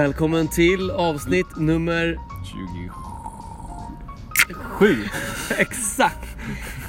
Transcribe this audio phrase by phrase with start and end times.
[0.00, 2.18] Välkommen till avsnitt nummer
[4.48, 4.94] 27.
[5.58, 6.28] exakt.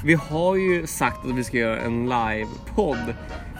[0.04, 3.14] Vi har ju sagt att vi ska göra en live-podd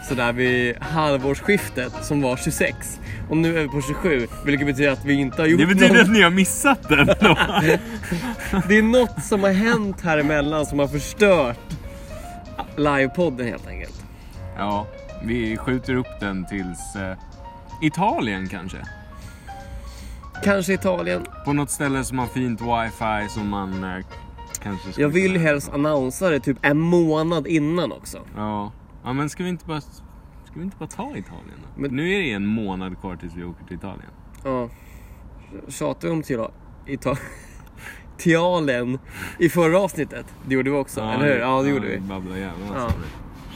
[0.09, 2.99] sådär vid halvårsskiftet som var 26.
[3.29, 5.93] Och nu är vi på 27, vilket betyder att vi inte har gjort Det betyder
[5.93, 6.03] någon...
[6.03, 7.13] att ni har missat den då.
[8.67, 11.59] Det är något som har hänt här emellan som har förstört
[12.77, 14.05] livepodden helt enkelt.
[14.57, 14.87] Ja,
[15.23, 17.17] vi skjuter upp den tills eh,
[17.81, 18.77] Italien kanske.
[20.43, 21.25] Kanske Italien.
[21.45, 24.05] På något ställe som har fint wifi som man eh,
[24.63, 28.17] kanske skulle Jag vill kunna- helst annonsera det typ en månad innan också.
[28.35, 28.71] Ja.
[29.03, 31.81] ja, men ska vi inte bara, ska vi inte bara ta Italien då?
[31.81, 34.09] Men- Nu är det en månad kvar tills vi åker till Italien.
[34.43, 34.69] Ja.
[35.67, 36.51] Tjatade vi om Tila-
[36.87, 37.17] Ita-
[38.17, 38.99] Tialen
[39.39, 40.25] i förra avsnittet?
[40.47, 41.39] Det gjorde vi också, eller hur?
[41.39, 41.99] Ja, det gjorde vi.
[41.99, 42.81] Babblar jävlar Ja.
[42.83, 42.97] alltså.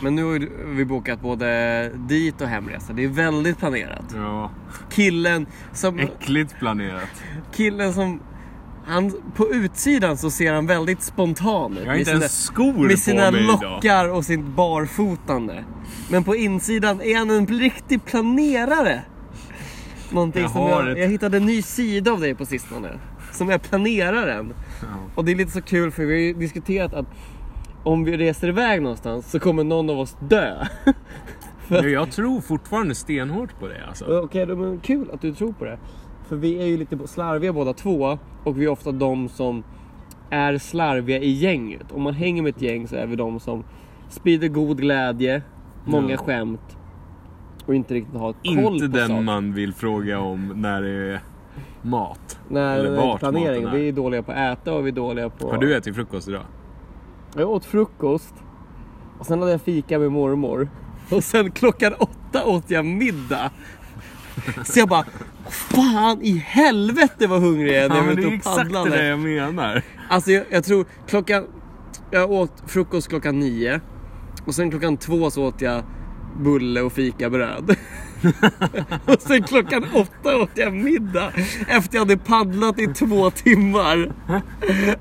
[0.01, 0.39] Men nu har
[0.75, 2.93] vi bokat både dit och hemresa.
[2.93, 4.05] Det är väldigt planerat.
[4.15, 4.51] Ja,
[4.91, 5.99] Killen som...
[5.99, 7.23] äckligt planerat.
[7.55, 8.19] Killen som...
[8.85, 11.79] Han, på utsidan så ser han väldigt spontan ut.
[11.79, 13.61] Jag har med inte sina- ens skor Med sina på mig idag.
[13.61, 15.63] lockar och sitt barfotande.
[16.09, 19.01] Men på insidan är han en riktig planerare.
[20.11, 22.99] Någonting Jag som har jag, ett- jag hittade en ny sida av dig på sistone.
[23.31, 24.53] Som är planeraren.
[24.81, 24.87] Ja.
[25.15, 27.05] Och det är lite så kul för vi har ju diskuterat att
[27.83, 30.55] om vi reser iväg någonstans så kommer någon av oss dö.
[31.67, 34.19] Men Jag tror fortfarande stenhårt på det alltså.
[34.19, 35.77] Okej, då, men kul att du tror på det.
[36.27, 39.63] För vi är ju lite slarviga båda två och vi är ofta de som
[40.29, 41.91] är slarviga i gänget.
[41.91, 43.63] Om man hänger med ett gäng så är vi de som
[44.09, 45.41] sprider god glädje,
[45.85, 46.17] många Ja.
[46.17, 46.77] skämt
[47.65, 49.21] och inte riktigt har koll Inte på den saker.
[49.21, 51.19] man vill fråga om när det är
[51.81, 52.39] mat.
[52.49, 53.63] Nej, Eller vart planering.
[53.63, 53.79] maten är.
[53.79, 55.49] Vi är dåliga på att äta och vi är dåliga på...
[55.51, 56.41] Har du ätit frukost idag?
[57.37, 58.33] Jag åt frukost
[59.19, 60.69] och sen hade jag fika med mormor.
[61.09, 63.51] Och sen klockan åtta åt jag middag.
[64.65, 65.05] Så jag bara,
[65.49, 68.33] fan i helvete vad hungrig jag är när Ja, jag var det är ute och
[68.33, 69.07] exakt det paddlade.
[69.07, 69.81] jag menar.
[70.09, 71.45] Alltså jag, jag tror klockan,
[72.11, 73.81] jag åt frukost klockan nio.
[74.45, 75.83] Och sen klockan två så åt jag
[76.39, 77.75] bulle och fikabröd.
[79.05, 81.31] och sen klockan åtta åt jag middag.
[81.67, 84.11] Efter jag hade paddlat i två timmar.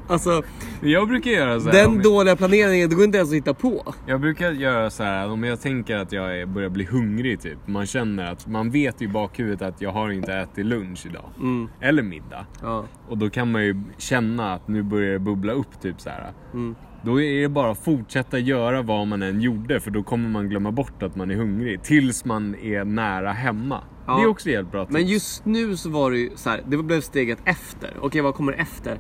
[0.09, 0.43] Alltså
[0.81, 1.73] Jag brukar göra så här.
[1.73, 3.95] den om dåliga planeringen, det går inte ens att hitta på.
[4.07, 7.59] Jag brukar göra så här om jag tänker att jag är, börjar bli hungrig typ.
[7.67, 11.31] Man känner att man vet i bakhuvudet att jag har inte ätit lunch idag.
[11.39, 11.69] Mm.
[11.81, 12.47] Eller middag.
[12.63, 12.85] Ja.
[13.09, 16.33] Och då kan man ju känna att nu börjar det bubbla upp typ så här.
[16.53, 16.75] Mm.
[17.03, 20.49] Då är det bara att fortsätta göra vad man än gjorde för då kommer man
[20.49, 23.81] glömma bort att man är hungrig tills man är nära hemma.
[24.07, 24.17] Ja.
[24.17, 24.93] Det är också helt bra tips.
[24.93, 27.97] Men just nu så var det ju så här, det blev steget efter.
[28.01, 28.99] Okej, vad kommer efter?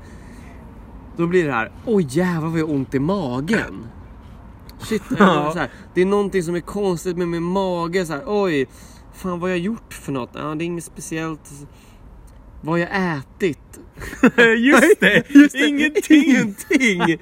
[1.16, 3.86] Då blir det här, oj jävlar vad jag har ont i magen.
[4.80, 5.50] Shit, Ja.
[5.52, 8.06] så här, det är någonting som är konstigt med min mage.
[8.06, 8.66] Så här, oj,
[9.14, 10.30] fan vad har jag gjort för något?
[10.34, 11.50] Ja, det är inget speciellt.
[12.60, 13.58] Vad har jag ätit?
[14.58, 15.22] Just det!
[15.34, 16.24] Just det, Ingenting!
[16.24, 17.18] Ingenting!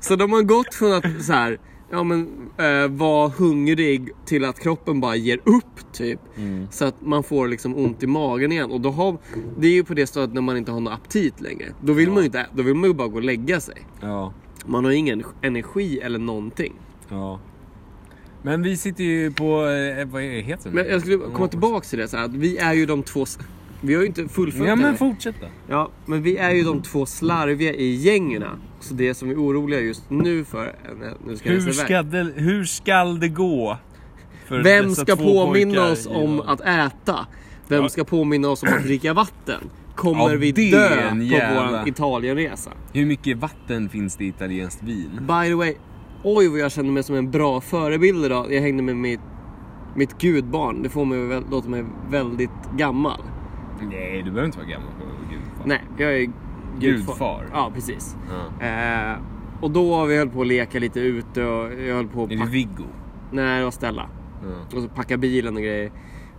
[0.00, 1.58] Så de har gått från att så här,
[1.90, 6.20] ja men eh, vara hungrig till att kroppen bara ger upp typ.
[6.36, 6.66] Mm.
[6.70, 8.70] Så att man får liksom ont i magen igen.
[8.70, 9.18] Och då har,
[9.58, 11.66] det är ju på det stadiet när man inte har någon aptit längre.
[11.80, 13.76] Då vill man ju inte, då vill man ju bara gå och lägga sig.
[14.00, 14.32] Ja,
[14.66, 16.72] Man har ingen energi eller någonting.
[17.08, 17.40] ja.
[18.42, 20.74] Men vi sitter ju på, eh, vad heter det?
[20.76, 23.26] Men jag skulle komma tillbaks till det så här, att vi är ju de två,
[23.80, 25.46] vi har ju inte fullföljt Ja det men fortsätt då.
[25.68, 28.50] Ja, men vi är ju de två slarviga i gängerna.
[28.80, 30.74] Så det som vi är oroliga just nu för,
[31.26, 33.78] nu ska Hur ska, det, hur ska det gå?
[34.48, 37.26] Vem ska påminna oss om att äta?
[37.68, 37.88] Vem Ja.
[37.88, 39.60] ska påminna oss om att dricka vatten?
[39.96, 42.70] Kommer Ja, vi dö på jävla- vår Italienresa?
[42.92, 45.10] Hur mycket vatten finns det i italienskt vin?
[45.20, 45.74] By the way,
[46.24, 48.52] oj vad jag känner mig som en bra förebild idag.
[48.54, 49.20] Jag hängde med mitt,
[49.96, 50.82] mitt gudbarn.
[50.82, 53.20] Det får mig låter mig väldigt gammal.
[53.80, 55.64] Nej, du behöver inte vara gammal för att vara gudfar.
[55.66, 56.30] Nej, jag är
[56.80, 57.46] Gudfar.
[57.52, 58.16] Ja, precis.
[58.60, 58.66] Ja.
[58.66, 59.18] Eh,
[59.60, 62.36] och då vi höll på att leka lite ute och jag höll på att Är
[62.36, 62.46] det.
[62.46, 62.84] Viggo?
[63.30, 64.08] Nej, det var Stella.
[64.42, 64.76] Ja.
[64.76, 65.92] Och så packa bilen och grejer.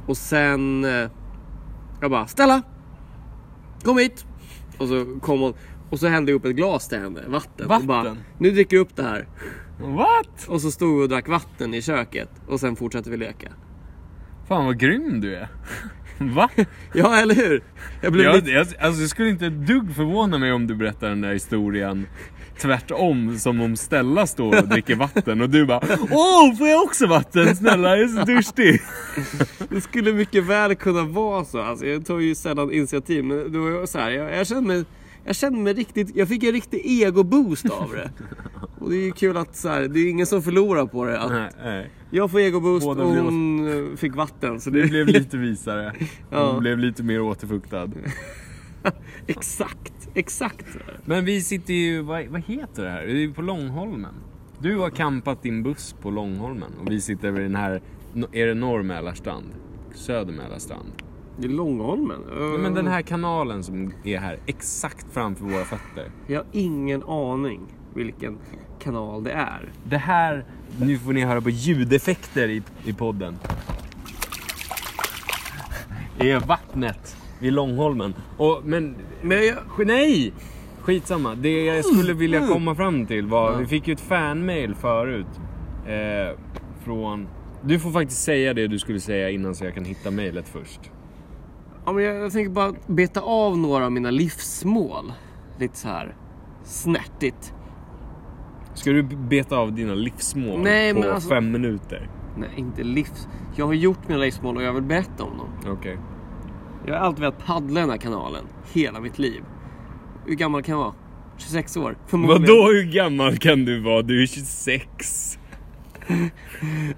[0.07, 0.85] Och sen...
[0.85, 1.09] eh,
[2.01, 2.61] Jag bara, Stella!
[3.83, 4.25] Kom hit!
[4.77, 5.53] Och så kom hon.
[5.89, 7.67] Och så hällde jag upp ett glas till henne, vatten.
[7.67, 7.88] Vatten?
[7.88, 9.27] Bara, nu dricker du upp det här.
[9.79, 10.47] What?
[10.47, 12.29] Och så stod vi och drack vatten i köket.
[12.47, 13.47] Och sen fortsatte vi leka.
[14.47, 15.47] Fan vad grym du är.
[16.35, 16.50] Va?
[16.94, 17.63] Ja, eller hur?
[18.01, 18.51] Jag blev Jag, lite...
[18.51, 22.07] jag, alltså, det skulle inte dugg förvåna mig om du berättar den där historien
[22.62, 25.81] tvärtom, som om Stella står och dricker vatten och du bara
[26.12, 27.56] Åh, får jag också vatten?
[27.56, 28.81] Snälla, jag är så törstig.
[29.69, 31.62] Det skulle mycket väl kunna vara så.
[31.62, 33.24] Alltså, jag tar ju sällan initiativ.
[33.24, 34.85] Men det var ju så här, jag, jag kände mig...
[35.23, 36.15] Jag kände mig riktigt...
[36.15, 38.12] Jag fick en riktig ego-boost av det.
[38.79, 41.19] Och det är ju kul att så här, det är ingen som förlorar på det.
[41.19, 41.89] Att Nej, nej.
[42.12, 44.59] jag får egoboost och hon eh, fick vatten.
[44.62, 45.94] Så Du det blev lite visare.
[46.29, 46.53] Ja.
[46.53, 47.89] Du blev lite mer återfuktad.
[49.27, 50.65] exakt, exakt.
[51.06, 53.06] Men vi sitter ju, vad, vad heter det här?
[53.06, 54.13] Vi är på Långholmen.
[54.59, 57.81] Du har campat din buss på Långholmen och vi sitter vid den här,
[58.31, 59.45] är det norr Mälarstrand?
[59.94, 60.91] Söder Mälarstrand?
[61.41, 62.21] Det är Långholmen.
[62.29, 66.11] Ja, men den här kanalen som är här, exakt framför våra fötter.
[66.27, 67.61] Jag har ingen aning
[67.93, 68.38] vilken
[68.79, 69.71] kanal det är.
[69.83, 70.45] Det här,
[70.79, 73.38] nu får ni höra på ljudeffekter i, i podden.
[76.19, 78.13] Det är vattnet vid Långholmen.
[78.38, 80.33] Och, men, Men jag, nej!
[80.81, 81.35] Skitsamma.
[81.35, 85.39] Det jag skulle vilja komma fram till var, vi fick ju ett fanmail förut.
[85.88, 86.38] Eh,
[86.85, 87.27] från...
[87.63, 90.91] Du får faktiskt säga det du skulle säga innan så jag kan hitta mailet först.
[91.85, 95.13] Ja, men jag, jag tänker bara beta av några av mina livsmål.
[95.59, 96.15] Lite så här
[96.63, 97.53] snärtigt.
[98.73, 102.09] Ska du beta av dina livsmål Nej, på alltså- fem minuter?
[102.37, 103.27] Nej, inte livs...
[103.55, 105.73] Jag har gjort mina livsmål och jag vill berätta om dem.
[105.73, 105.97] Okej.
[106.85, 108.43] Jag har alltid velat paddla den här kanalen.
[108.73, 109.43] Hela mitt liv.
[110.25, 110.93] Hur gammal kan jag vara?
[111.37, 111.97] 26 år?
[112.07, 112.41] Förmodligen.
[112.41, 114.01] Vadå hur gammal kan du vara?
[114.01, 115.39] Du är 26.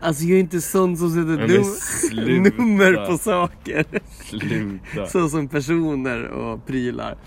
[0.01, 3.85] Alltså jag är inte sån som sätter num- nummer på saker.
[4.23, 5.05] Sluta.
[5.07, 7.17] Så som personer och prylar.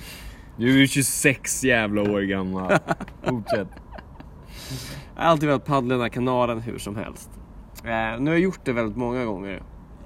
[0.57, 2.73] Du är 26 jävla år gammal.
[3.29, 3.69] Fortsätt.
[5.17, 7.31] Jag har alltid velat paddla den här kanalen hur som helst.
[7.85, 9.63] Eh, nu har jag gjort det väldigt många gånger.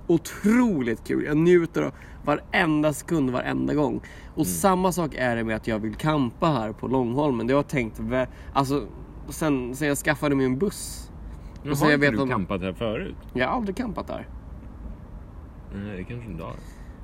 [0.07, 1.25] Otroligt kul.
[1.25, 1.93] Jag njuter av
[2.25, 4.01] varenda sekund, varenda gång.
[4.35, 7.47] Och samma sak är det med att jag vill campa här på Långholmen.
[7.47, 8.01] Det har jag tänkt,
[8.53, 8.87] alltså
[9.29, 11.10] sen, sen jag skaffade min buss.
[11.63, 13.17] Men har inte du om- campat här förut?
[13.33, 14.27] Jag har aldrig campat där.
[15.75, 16.55] Nej, det kanske inte har.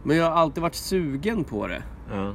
[0.05, 1.83] Men jag har alltid varit sugen på det.
[2.13, 2.35] Ja.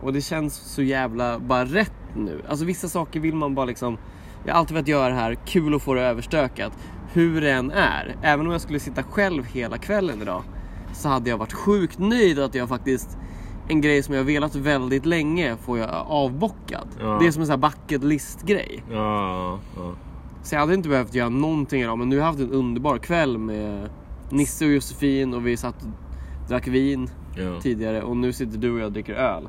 [0.00, 2.42] Och det känns så jävla bara rätt nu.
[2.48, 3.98] Alltså vissa saker vill man bara liksom...
[4.44, 6.78] Jag har alltid velat göra det här, kul att få det överstökat.
[7.12, 8.16] Hur det än är.
[8.22, 10.42] Även om jag skulle sitta själv hela kvällen idag.
[10.92, 13.18] Så hade jag varit sjukt nöjd att jag faktiskt...
[13.68, 16.88] En grej som jag velat väldigt länge får jag avbockad.
[17.00, 17.18] Ja.
[17.20, 18.84] Det är som en sån här bucket list grej.
[18.90, 19.92] Ja, ja.
[20.42, 21.98] Så jag hade inte behövt göra någonting idag.
[21.98, 23.88] Men nu har jag haft en underbar kväll med
[24.30, 27.60] Nisse och Josefin och vi satt och drack vin ja.
[27.60, 28.02] tidigare.
[28.02, 29.48] Och nu sitter du och jag dricker öl.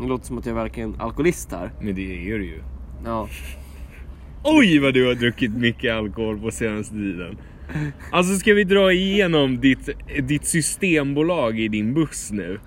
[0.00, 1.72] Det låter som att jag verkar en alkoholist här.
[1.80, 2.62] Men det är det ju.
[3.04, 3.28] Ja.
[4.44, 7.38] Oj vad du har druckit mycket alkohol på senaste tiden.
[8.10, 9.88] Alltså ska vi dra igenom ditt,
[10.22, 12.60] ditt systembolag i din buss nu?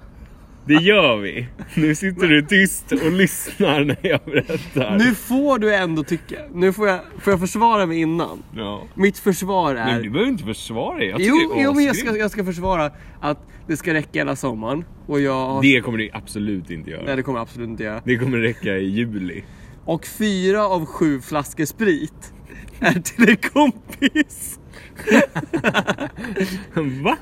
[0.68, 1.48] Det gör vi.
[1.76, 4.98] Nu sitter du tyst och lyssnar när jag berättar.
[4.98, 6.36] Nu får du ändå tycka.
[6.54, 8.44] Nu får jag, får jag försvara mig innan.
[8.56, 8.84] Ja.
[8.96, 9.86] Mitt försvar är...
[9.86, 11.06] Men du behöver inte försvara det.
[11.06, 12.92] Jag jo, det är jo, men jag ska, jag ska försvara
[13.22, 14.86] att det ska räcka hela sommaren.
[15.08, 15.62] Och jag har...
[15.62, 17.16] Det kommer det absolut inte Nej, göra.
[17.16, 18.02] det kommer absolut inte göra.
[18.06, 19.44] Det kommer räcka i juli.
[19.86, 22.34] Och fyra av sju flaskor sprit
[22.80, 24.55] är till en kompis.
[27.04, 27.18] Va?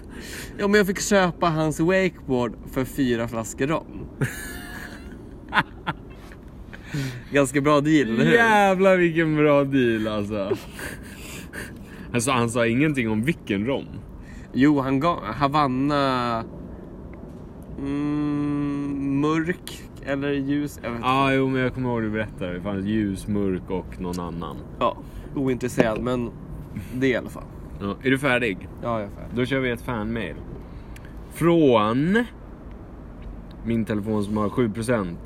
[0.58, 4.08] Ja, men jag fick köpa hans wakeboard för fyra flaskor rom.
[7.32, 8.34] Ganska bra deal, eller hur?
[8.34, 10.58] Jävlar vilken bra deal alltså.
[12.14, 13.86] Alltså han sa ingenting om vilken rom.
[14.54, 16.44] Jo, han gav Havanna...
[17.78, 20.80] Mm, mörk eller ljus?
[20.84, 21.10] Jag vet inte.
[21.10, 22.54] Ah, jo men jag kommer ihåg du berättade.
[22.54, 24.58] Det fanns ljus, mörk och någon annan.
[24.80, 24.98] Ja,
[25.36, 26.32] ointresserad, men
[26.94, 27.44] det i alla fall.
[27.82, 28.68] Ja, är du färdig?
[28.84, 29.36] Ja, jag är färdig.
[29.36, 30.36] Då kör vi ett fanmail.
[31.34, 32.26] Från
[33.66, 35.18] min telefon som har 7%.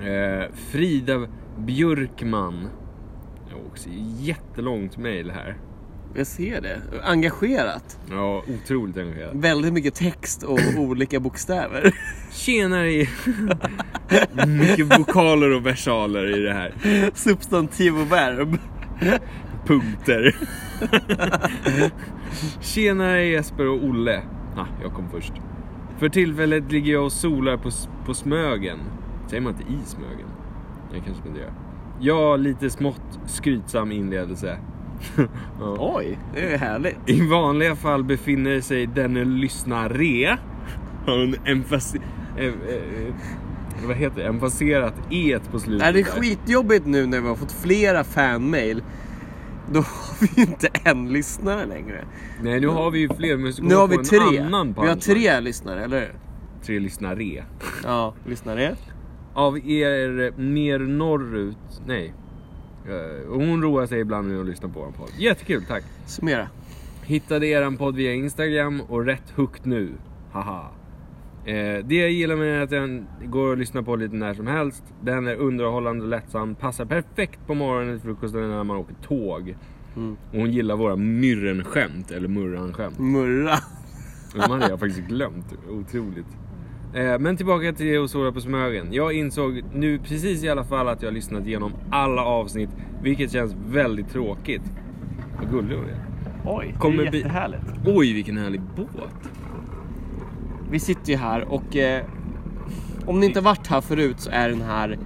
[0.00, 1.26] Eh, Frida
[1.58, 2.68] Björkman.
[3.66, 5.56] Också jättelångt mail här.
[6.14, 6.80] Jag ser det.
[7.02, 7.98] Engagerat.
[8.10, 9.40] Ja, otroligt engagerad.
[9.40, 11.94] Väldigt mycket text och olika bokstäver.
[12.32, 13.06] Tjenare!
[14.46, 16.74] Mycket vokaler och versaler i det här.
[17.14, 18.58] Substantiv och verb.
[19.70, 20.36] Punkter.
[22.60, 24.22] Tjenare Jesper och Olle.
[24.56, 25.32] Ah, jag kom först.
[25.98, 27.70] För tillfället ligger jag och solar på,
[28.06, 28.78] på Smögen.
[29.28, 30.28] Säger man inte i Smögen?
[30.92, 31.52] Jag kanske inte gör.
[32.00, 34.58] Ja, lite smått skrytsam inledelse.
[35.60, 35.76] ja.
[35.78, 36.96] Oj, det är härligt.
[37.06, 40.38] I vanliga fall befinner sig denne lyssnare
[41.06, 42.00] har en emfasi...
[42.38, 43.14] Eh, eh,
[43.86, 44.26] vad heter det?
[44.26, 45.82] Emfaserat e på slutet.
[45.82, 48.82] Nej, det är skitjobbigt nu när vi har fått flera fanmail.
[49.72, 52.04] Då har vi inte en lyssnare längre.
[52.42, 54.38] Nej, nu har vi ju fler, men ska Nu har vi på en tre.
[54.38, 56.14] annan Vi har tre lyssnare, eller hur?
[56.62, 57.44] Tre lyssnare.
[57.84, 58.76] Ja, lyssnare.
[59.34, 62.14] Av er mer norrut, nej.
[62.88, 65.10] Eh, hon roar sig ibland med att lyssna på vår podd.
[65.18, 65.84] Jättekul, tack.
[66.06, 66.48] Summera.
[67.02, 69.92] Hittade eran podd via Instagram och rätt hooked nu.
[70.32, 70.70] Haha.
[71.44, 74.46] Eh, det jag gillar med är att den går att lyssna på lite när som
[74.46, 74.84] helst.
[75.02, 76.54] Den är underhållande och lättsam.
[76.54, 79.56] Passar perfekt på morgonen till frukosten när man åker tåg.
[79.96, 80.16] Mm.
[80.30, 82.98] Och hon gillar våra myrrenskämt, eller murranskämt.
[82.98, 83.54] Murra.
[84.34, 85.54] De hade jag faktiskt glömt.
[85.70, 86.26] Otroligt.
[86.94, 88.92] Eh, men tillbaka till Och såra på Smögen.
[88.92, 92.70] Jag insåg nu precis i alla fall att jag har lyssnat igenom alla avsnitt.
[93.02, 94.62] Vilket känns väldigt tråkigt.
[95.38, 96.10] Vad gullig hon är.
[96.44, 97.62] Oj, det är jättehärligt.
[97.86, 99.30] Oj, vilken härlig båt.
[100.70, 102.04] Vi sitter ju här och eh,
[103.06, 104.98] om ni inte varit här förut så är den här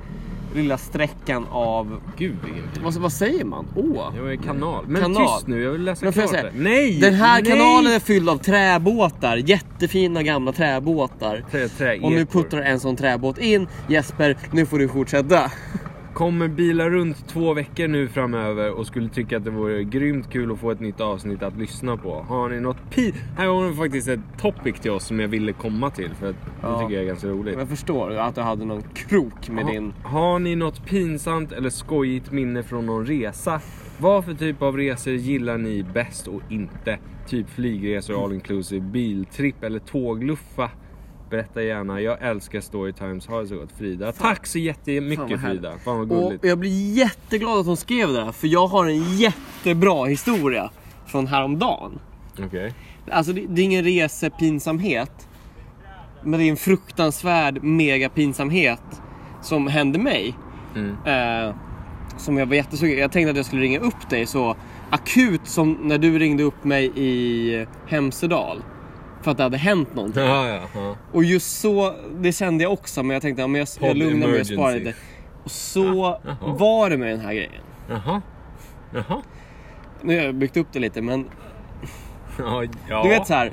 [0.54, 2.36] lilla sträckan av, Gud
[2.82, 3.66] vad, vad säger man?
[3.76, 4.12] Åh!
[4.16, 4.84] Jag är kanal.
[4.88, 5.36] Men Kanal.
[5.36, 6.50] tyst nu, jag vill läsa Men klart säga, det.
[6.54, 7.00] Nej!
[7.00, 7.52] Den här nej!
[7.52, 11.44] kanalen är fylld av träbåtar, jättefina gamla träbåtar.
[11.50, 13.68] Trä, trä, Och nu puttrar en sån träbåt in.
[13.88, 15.50] Jesper, nu får du fortsätta.
[16.14, 20.52] Kommer bila runt två veckor nu framöver och skulle tycka att det vore grymt kul
[20.52, 22.22] att få ett nytt avsnitt att lyssna på.
[22.28, 23.14] Har ni något pi...
[23.36, 26.36] Här har ni faktiskt ett topic till oss som jag ville komma till för att
[26.62, 26.68] Ja.
[26.68, 27.58] det tycker jag är ganska roligt.
[27.58, 29.92] Jag förstår att du hade någon krok med Ha- din...
[30.02, 33.60] Har ni något pinsamt eller skojigt minne från någon resa?
[33.98, 36.98] Vad för typ av resor gillar ni bäst och inte?
[37.26, 40.70] Typ flygresor, all inclusive, biltripp eller tågluffa?
[41.34, 43.26] Berätta gärna, jag älskar storytimes.
[43.26, 44.12] Ha det så gott Frida.
[44.12, 45.40] Tack så Fan, jättemycket härligt.
[45.40, 45.78] Frida.
[45.78, 46.44] Fan vad Och gulligt.
[46.44, 50.70] jag blir jätteglad att hon skrev det här, för jag har en jättebra historia
[51.06, 51.98] från häromdagen.
[52.46, 52.74] Okej.
[53.10, 55.28] Alltså det, det är ingen resepinsamhet.
[56.22, 59.02] Men det är en fruktansvärd megapinsamhet
[59.42, 60.34] som hände mig.
[60.76, 60.90] Mm.
[60.90, 61.54] Eh,
[62.16, 64.56] som jag var jättesugen Jag tänkte att jag skulle ringa upp dig så
[64.90, 68.62] akut som när du ringde upp mig i Hemsedal.
[69.24, 70.22] För att det hade hänt någonting.
[70.22, 70.96] Ja, ja, ja.
[71.12, 74.28] Och just så, det kände jag också men jag tänkte ja, men jag, jag lugnar
[74.28, 74.94] mig och sparar lite.
[75.44, 77.62] Och så var det med den här grejen.
[77.88, 78.22] Jaha.
[78.94, 79.22] Jaha.
[80.02, 81.28] Nu har jag byggt upp det lite men
[83.02, 83.52] du vet så här.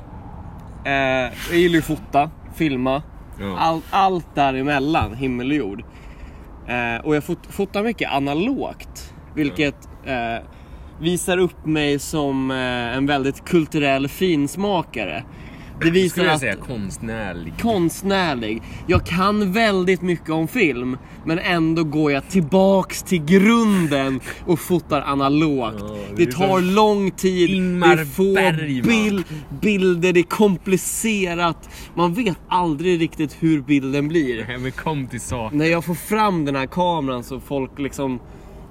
[0.84, 3.02] Eh, jag gillar ju att fota, filma.
[3.40, 3.58] Ja.
[3.58, 5.84] All, allt däremellan, himmel och jord.
[6.66, 9.14] Eh, och jag fot, fotar mycket analogt.
[9.34, 10.46] Vilket eh,
[11.00, 15.24] visar upp mig som eh, en väldigt kulturell finsmakare.
[15.84, 17.52] Det visar Skulle jag att säga konstnärlig.
[17.60, 18.62] konstnärlig.
[18.86, 25.00] Jag kan väldigt mycket om film, men ändå går jag tillbaks till grunden och fotar
[25.00, 25.74] analogt.
[25.78, 29.24] Ja, det det tar lång tid, Ingmar det är få bil,
[29.60, 31.68] bilder, det är komplicerat.
[31.94, 34.44] Man vet aldrig riktigt hur bilden blir.
[34.48, 35.52] Nej, men kom till sak.
[35.52, 38.20] När jag får fram den här kameran så folk liksom,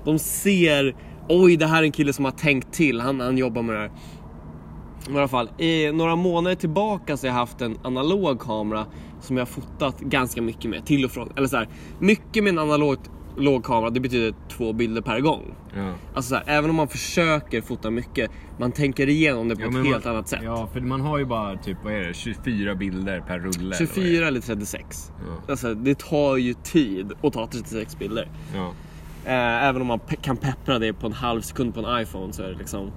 [0.05, 0.95] de ser,
[1.29, 3.81] oj det här är en kille som har tänkt till, han, han jobbar med det
[3.81, 3.91] här.
[5.09, 8.85] I alla fall, i några månader tillbaka så har jag haft en analog kamera
[9.21, 11.29] som jag har fotat ganska mycket med, till och från.
[11.35, 11.67] Eller så här,
[11.99, 12.97] mycket med en analog
[13.37, 15.55] låg kamera, det betyder två bilder per gång.
[15.75, 15.93] Ja.
[16.15, 19.67] Alltså så här, även om man försöker fota mycket, man tänker igenom det på Ja,
[19.67, 20.39] ett helt man, annat sätt.
[20.43, 23.51] Ja, för man har ju bara typ, vad är det, 24 bilder per rulle.
[23.59, 24.27] eller vad är 24 det?
[24.27, 25.11] eller 36.
[25.27, 25.51] Ja.
[25.51, 28.29] Alltså, det tar ju tid att ta 36 bilder.
[28.55, 28.71] Ja.
[29.25, 32.33] Eh, även om man pe- kan peppra det på en halv sekund på en iPhone
[32.33, 32.91] så är det liksom...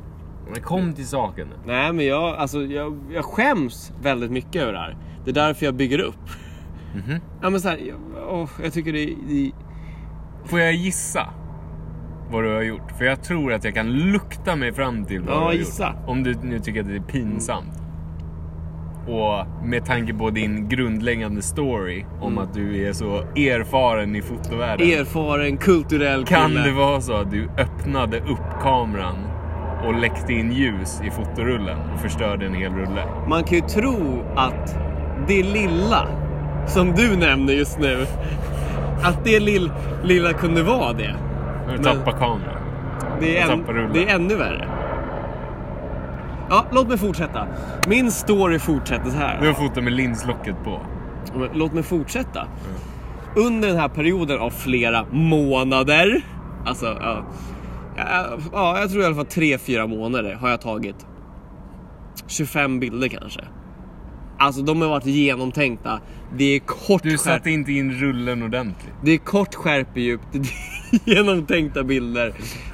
[0.52, 1.48] Men kom till saken.
[1.66, 4.96] Nej men jag, alltså, jag, jag skäms väldigt mycket över det här.
[5.24, 6.16] Det är därför jag bygger upp.
[6.94, 7.20] Mhm.
[7.42, 7.96] Ja men så här, jag,
[8.30, 9.50] åh, jag tycker det, det...
[10.44, 11.26] Får jag gissa
[12.30, 12.92] vad du har gjort?
[12.98, 15.86] För jag tror att jag kan lukta mig fram till vad Ja, du har gissa.
[15.88, 16.08] gjort.
[16.08, 17.80] Om du nu tycker att det är pinsamt.
[19.08, 22.44] Och med tanke på din grundläggande story om Mm.
[22.44, 24.86] att du är så erfaren i fotovärlden.
[24.90, 26.64] Erfaren, kulturell Kan kille.
[26.64, 29.16] det vara så att du öppnade upp kameran
[29.86, 33.04] och läckte in ljus i fotorullen och förstörde en hel rulle?
[33.28, 34.76] Man kan ju tro att
[35.28, 36.08] det lilla
[36.66, 38.06] som du nämner just nu,
[39.02, 39.72] att det lill,
[40.04, 41.14] lilla kunde vara det.
[41.66, 42.60] Men- tappar kameran.
[43.20, 43.92] Det är, rullen.
[43.92, 44.68] det är ännu värre.
[46.50, 47.46] Ja, låt mig fortsätta.
[47.88, 49.38] Min story fortsätter så här.
[49.40, 50.80] Du har fotat med linslocket på.
[51.52, 52.46] Låt mig fortsätta.
[53.36, 56.22] Under den här perioden av flera månader,
[56.66, 57.24] alltså ja,
[57.96, 61.06] ja, ja, jag tror i alla fall 3-4 månader har jag tagit
[62.26, 63.40] 25 bilder kanske.
[64.38, 66.00] Alltså de har varit genomtänkta.
[66.36, 68.92] Det är kort Du satte inte in rullen ordentligt.
[69.02, 70.44] det är kort skärpedjup, det är
[71.14, 72.32] genomtänkta bilder.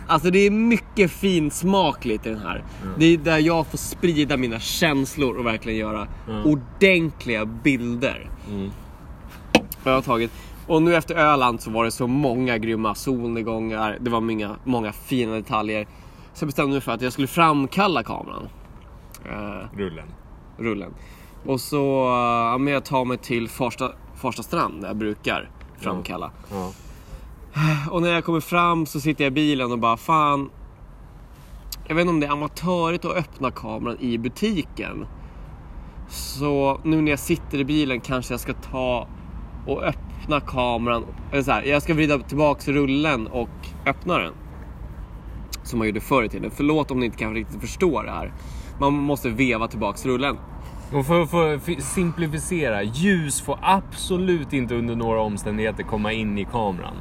[0.09, 2.65] Alltså det är mycket finsmakligt i den här.
[2.99, 6.47] Det är där jag får sprida mina känslor och verkligen göra Mm.
[6.47, 8.31] ordentliga bilder.
[9.85, 10.31] Jag har tagit.
[10.71, 14.93] Och nu efter Öland så var det så många grymma solnedgångar, det var många, många
[14.93, 15.87] fina detaljer.
[16.33, 18.49] Så jag bestämde mig för att jag skulle framkalla kameran.
[19.25, 20.09] Eh, Rullen.
[20.59, 20.95] rullen.
[21.47, 25.51] Och så, eh, ja, men jag tar mig till Farsta, Farsta strand där jag brukar
[25.79, 26.31] framkalla.
[26.51, 26.73] Ja.
[27.91, 30.51] Och när jag kommer fram så sitter jag i bilen och bara fan.
[31.89, 35.07] Jag vet inte om det är amatörigt att öppna kameran i butiken.
[36.09, 39.09] Så nu när jag sitter i bilen kanske jag ska ta
[39.67, 40.10] och öppna
[40.41, 41.05] kameran.
[41.33, 43.49] Eller så här, jag ska vrida tillbaks rullen och
[43.87, 44.33] öppna den.
[45.63, 46.51] Som man gjorde förr i tiden.
[46.55, 48.33] Förlåt om ni inte kan riktigt förstå det här.
[48.81, 50.37] Man måste veva tillbaks rullen.
[50.93, 56.45] Och för att för, simplificera, ljus får absolut inte under några omständigheter komma in i
[56.45, 56.95] kameran.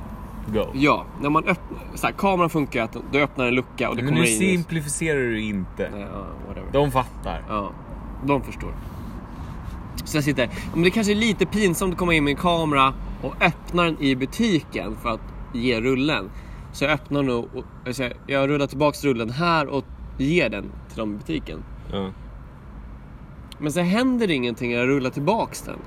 [0.54, 0.66] Go.
[0.74, 1.80] Ja, när man öppnar...
[1.96, 4.42] Så här, kameran funkar att du öppnar en lucka och det Men kommer nu in...
[4.42, 4.52] ljus.
[4.52, 5.92] simplifierar du inte.
[6.00, 6.26] Ja.
[6.72, 7.44] De fattar.
[7.50, 7.72] Ja,
[8.26, 8.74] de förstår.
[10.06, 12.94] Så jag sitter, men det kanske är lite pinsamt att komma in med en kamera
[13.22, 15.22] och öppna den i butiken för att
[15.54, 16.30] ge rullen.
[16.72, 19.86] Så jag öppnar nu och jag, säger, jag rullar tillbaks rullen här och
[20.18, 21.64] ger den till dem i butiken.
[21.92, 22.12] Ja.
[23.58, 25.80] Men så händer det ingenting när jag rullar tillbaks den.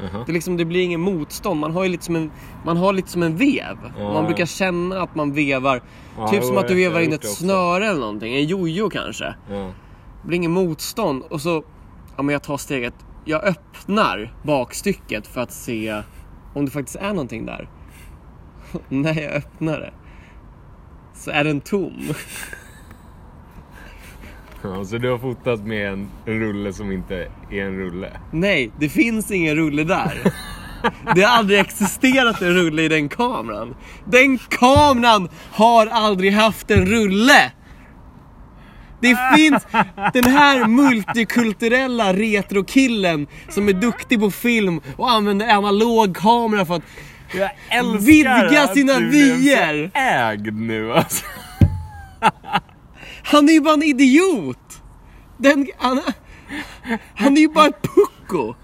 [0.00, 0.24] Jaha.
[0.26, 1.60] Det, är liksom, det blir ingen motstånd.
[1.60, 2.30] Man har ju lite som en,
[2.64, 3.76] man har lite som en vev.
[3.98, 4.22] Ja, man ja.
[4.22, 5.82] brukar känna att man vevar.
[6.16, 8.34] Ja, typ som att du vevar in ett det snöre eller någonting.
[8.34, 9.34] En jojo kanske.
[9.48, 11.64] Det blir ingen motstånd och så,
[12.16, 12.94] ja men jag tar steget,
[13.24, 16.02] jag öppnar bakstycket för att se
[16.54, 17.68] om det faktiskt är någonting där.
[18.88, 19.92] När jag öppnar det
[21.14, 22.02] så är den tom.
[24.66, 28.10] Ja, så du har fotat med en, en rulle som inte är en rulle?
[28.30, 30.32] Nej, det finns ingen rulle där.
[31.14, 33.74] Det har aldrig existerat en rulle i den kameran.
[34.04, 37.52] Den kameran har aldrig haft en rulle.
[39.04, 39.62] Det finns
[40.12, 46.82] den här multikulturella retrokillen som är duktig på film och använder analog kamera för att
[47.34, 49.90] Jag älskar Vidga sina vyer.
[49.94, 51.24] ägd nu alltså.
[53.22, 54.82] Han är ju bara en idiot!
[55.36, 56.00] Den, han,
[57.14, 58.54] han är ju bara ett pucko!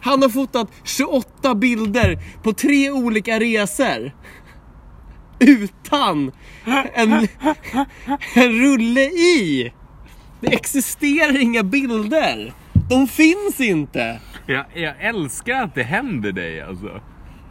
[0.00, 4.12] Han har fotat 28 bilder på tre olika resor.
[5.38, 6.32] Utan
[6.94, 7.12] en,
[8.34, 9.72] en rulle i.
[10.40, 12.52] Det existerar inga bilder.
[12.90, 14.20] De finns inte.
[14.46, 17.00] Jag, jag älskar att det händer dig alltså.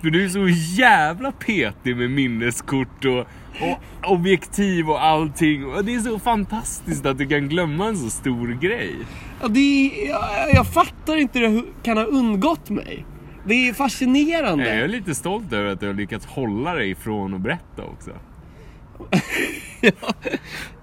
[0.02, 0.48] För du är så
[0.82, 3.19] jävla petig med minneskort och,
[3.62, 5.65] och objektiv och allting.
[5.65, 8.95] Och det är så fantastiskt att du kan glömma en så stor grej.
[9.41, 13.06] Ja, det är, jag, jag fattar inte hur det kan ha undgått mig.
[13.47, 14.67] Det är fascinerande.
[14.67, 18.12] Jag är lite stolt över att du har lyckats hålla dig ifrån att berätta också.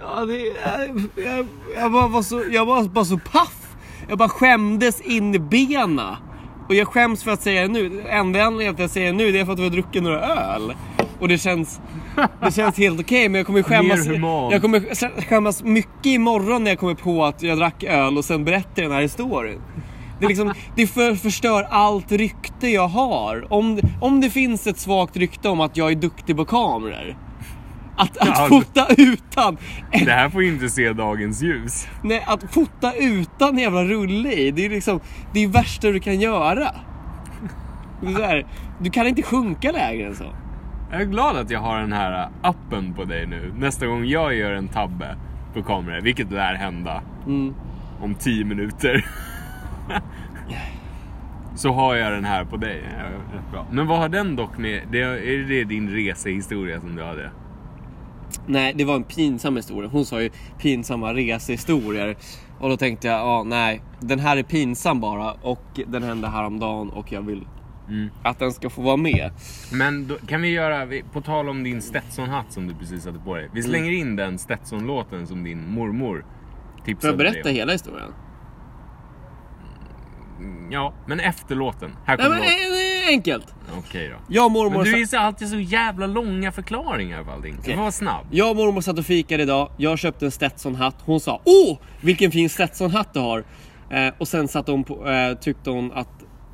[0.01, 1.47] Ja, det, jag, jag,
[1.77, 3.77] jag, bara var så, jag var bara så paff.
[4.09, 6.19] Jag bara skämdes in i bena.
[6.69, 8.03] Och jag skäms för att säga det nu.
[8.09, 10.03] Enda anledningen till att jag säger det nu det är för att vi har druckit
[10.03, 10.75] några öl.
[11.21, 11.81] Och det känns,
[12.45, 14.07] det känns helt okej men jag kommer skämmas,
[14.53, 18.45] jag kommer skämmas mycket imorgon när jag kommer på att jag drack öl och sen
[18.45, 19.61] berättar den här historien.
[20.23, 23.53] Det, liksom, det för, förstör allt rykte jag har.
[23.53, 27.17] Om, om det finns ett svagt rykte om att jag är duktig på kameror.
[27.97, 29.57] Att, att Ja, fota utan
[29.93, 31.89] Det här får ju inte se dagens ljus.
[32.03, 35.01] Nej, att fota utan jävla rulle i, det är liksom
[35.33, 36.69] det är värsta du kan göra.
[38.19, 38.47] Här,
[38.81, 40.25] du kan inte sjunka lägre än så.
[40.91, 43.53] Jag är glad att jag har den här appen på dig nu.
[43.57, 45.17] Nästa gång jag gör en tabbe
[45.55, 47.55] på kameror, vilket lär hända Mm.
[48.01, 49.05] om 10 minuter.
[51.55, 52.83] Så har jag den här på dig.
[53.53, 53.67] Bra.
[53.71, 54.83] Men vad har den dock med?
[54.91, 57.31] Det, är det din resehistoria som du hade?
[58.47, 59.91] Nej, det var en pinsam historia.
[59.93, 62.17] Hon sa ju pinsamma resehistorier.
[62.61, 66.91] Och då tänkte jag, ja nej, den här är pinsam bara och den hände häromdagen
[66.91, 67.47] och jag vill
[67.89, 68.09] Mm.
[68.23, 69.31] att den ska få vara med.
[69.73, 73.35] Men då, kan vi göra, på tal om din Stetson-hatt som du precis hade på
[73.35, 73.51] dig.
[73.53, 76.25] Vi slänger in den Stetson-låten som din mormor
[76.79, 77.57] Får tipsade jag berätta dig om.
[77.57, 78.13] hela historien?
[80.71, 81.97] Ja, men efter låten.
[82.07, 82.73] Här Nej kommer men låten.
[82.73, 83.55] eh, eh, enkelt.
[83.79, 84.17] Okej då.
[84.29, 87.57] Jag och mormor Men du är så alltid så jävla långa förklaringar allting.
[87.65, 88.27] Du vara snabb.
[88.31, 89.71] Jag och mormor satt och fikade idag.
[89.77, 90.97] Jag köpte en Stetson-hatt.
[91.05, 91.79] Hon sa Åh!
[92.01, 93.45] Vilken fin Stetson-hatt du har.
[93.91, 96.09] Eh, och sen satt hon på, eh, tyckte hon att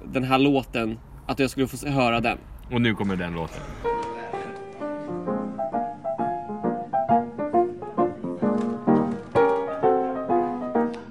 [0.04, 2.38] den här låten, att jag skulle få höra den.
[2.72, 3.60] Och nu kommer den låten.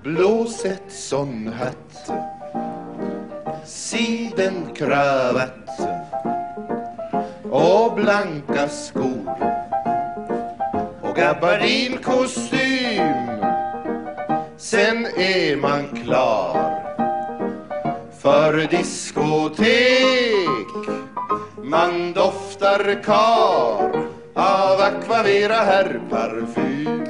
[0.03, 2.11] Blå Stetson-hatt
[3.67, 5.69] Sidenkravatt
[7.51, 9.35] Och blanka skor
[11.01, 13.13] Och gabardinkostym
[14.57, 16.83] Sen är man klar
[18.21, 19.67] För diskotek.
[21.63, 27.07] Man doftar kar Av Aquavera herrparfym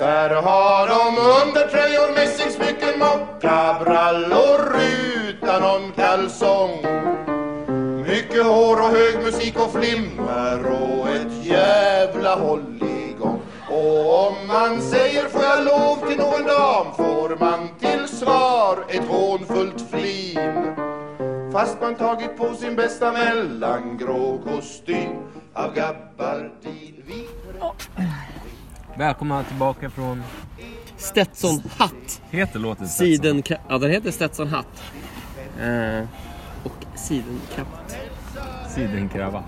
[0.00, 4.59] där har de undertröjor, mässingsmycken, mockabrallor
[5.96, 6.70] kalsong.
[8.06, 13.40] Mycket hår och hög musik och flimmer och ett jävla hålligång.
[13.70, 19.08] Och om man säger får jag lov till någon dam får man till svar ett
[19.08, 20.74] hånfullt flin.
[21.52, 25.12] Fast man tagit på sin bästa mellangrå kostym
[25.54, 26.94] av gabardin
[28.98, 30.22] Välkomna tillbaka från...
[30.96, 32.22] Stetson-hatt.
[32.30, 33.42] Heter låten Siden...
[33.68, 34.82] Ja, den heter Stetson-hatt.
[35.60, 36.04] Eh,
[36.64, 37.96] och sidenkravatt.
[38.68, 39.44] Sidenkravatt.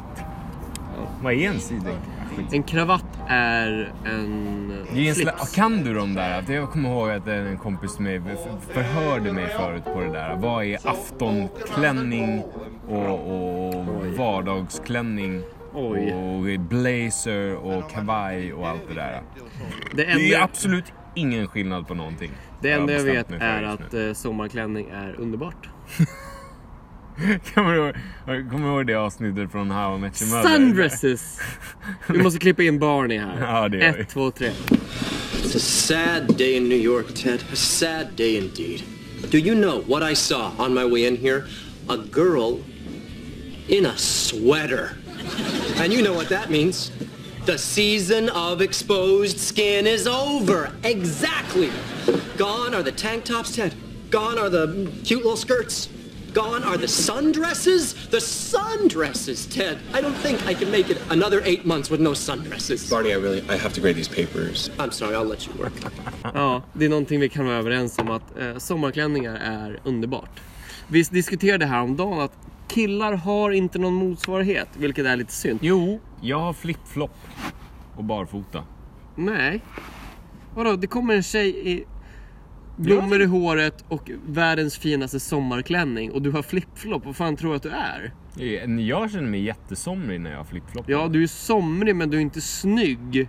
[1.22, 2.53] Vad är en sidenkravatt?
[2.53, 5.55] En kravatt är en Det slips.
[5.55, 6.44] kan du de där?
[6.53, 10.37] Jag kommer ihåg att en kompis till mig för- förhörde mig förut på det där.
[10.37, 12.42] Vad är aftonklänning
[12.88, 15.42] och, och vardagsklänning?
[15.75, 16.12] Oj.
[16.14, 19.22] Och blazer och kavaj och allt det där.
[19.94, 22.31] Det Det är enda, absolut ingen skillnad på någonting.
[22.61, 25.68] det enda jag bestämt vet är att eh, sommarklänning är underbart.
[27.55, 27.94] Kommer du ihåg,
[28.50, 30.48] kommer du ihåg det avsnittet från How I Met Your Mother?
[30.48, 31.40] Sundresses!
[32.07, 33.40] Vi måste klippa in Barney här.
[33.40, 34.00] Ja, det gör vi.
[34.00, 34.50] Ett, två, tre.
[35.42, 37.44] It's a sad day in New York, Ted.
[37.52, 38.83] A sad day indeed.
[39.31, 41.44] Do you know what I saw on my way in here?
[41.88, 42.59] A girl
[43.68, 44.90] in a sweater.
[45.78, 46.92] And you know what that means.
[47.46, 50.70] The season of exposed skin is over.
[50.85, 51.70] Exactly.
[52.37, 53.74] Gone are the tank tops, Ted.
[54.12, 55.88] Gone are the cute little skirts.
[56.35, 58.11] Gone are the sundresses.
[58.11, 59.79] The sundresses, Ted.
[59.94, 62.90] I don't think I can make it another eight months with no sundresses.
[62.90, 64.70] Barney, I really I have to grade these papers.
[64.79, 65.72] I'm sorry, I'll let you work.
[66.35, 70.40] Ja, det är någonting vi kan vara överens om att eh, sommarklänningar är underbart.
[70.88, 72.37] Vi diskuterade häromdagen att
[72.68, 75.59] killar har inte någon motsvarighet, vilket är lite synd.
[75.62, 77.14] Jo, jag har flip-flop
[77.96, 78.64] och barfota.
[79.16, 79.61] Nej.
[80.55, 81.85] Vadå, det kommer en tjej i
[82.83, 87.05] blommor i håret och världens finaste sommarklänning och du har flipflop.
[87.07, 88.12] Vad fan tror du att du är?
[88.81, 90.85] Jag känner mig jättesomrig när jag har flip-flop.
[90.88, 93.29] Ja, du är somrig men du är inte snygg.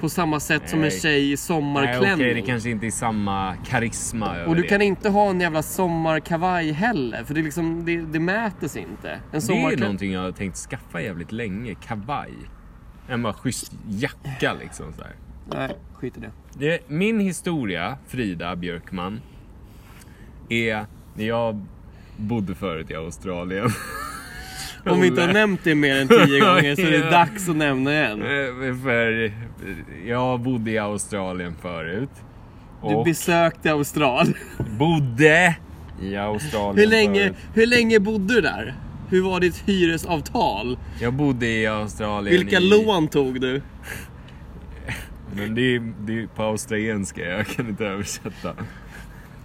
[0.00, 1.00] På samma sätt som en Nej.
[1.00, 2.12] tjej i Nej, sommarklänning.
[2.14, 4.68] okej, det kanske inte är samma karisma över Och du det.
[4.68, 8.82] kan inte ha en jävla sommarkavaj heller, för det, är liksom, det, det mäter sig
[8.82, 9.10] inte.
[9.10, 11.74] En Det är någonting jag har tänkt skaffa jävligt länge.
[11.74, 12.32] Kavaj.
[13.08, 15.12] En bara schysst jacka liksom så här.
[15.46, 16.30] Nej, skit i det.
[16.54, 19.20] Det, min historia, Frida Björkman,
[20.48, 21.66] är när jag
[22.16, 23.68] bodde förut i Australien.
[24.86, 27.56] Om vi inte har nämnt det mer än tio gånger så är det dags att
[27.56, 28.22] nämna igen.
[28.22, 29.32] Eh, För
[30.06, 32.10] jag bodde i Australien förut.
[32.88, 34.34] Du besökte Australien.
[34.78, 35.56] bodde
[36.02, 37.36] i Australien Hur länge, förut.
[37.54, 38.74] hur länge bodde du där?
[39.08, 40.78] Hur var ditt hyresavtal?
[41.00, 42.68] Jag bodde i Australien Vilka i...
[42.70, 43.62] lån tog du?
[45.36, 48.54] Men det är, det är på australienska, jag kan inte översätta.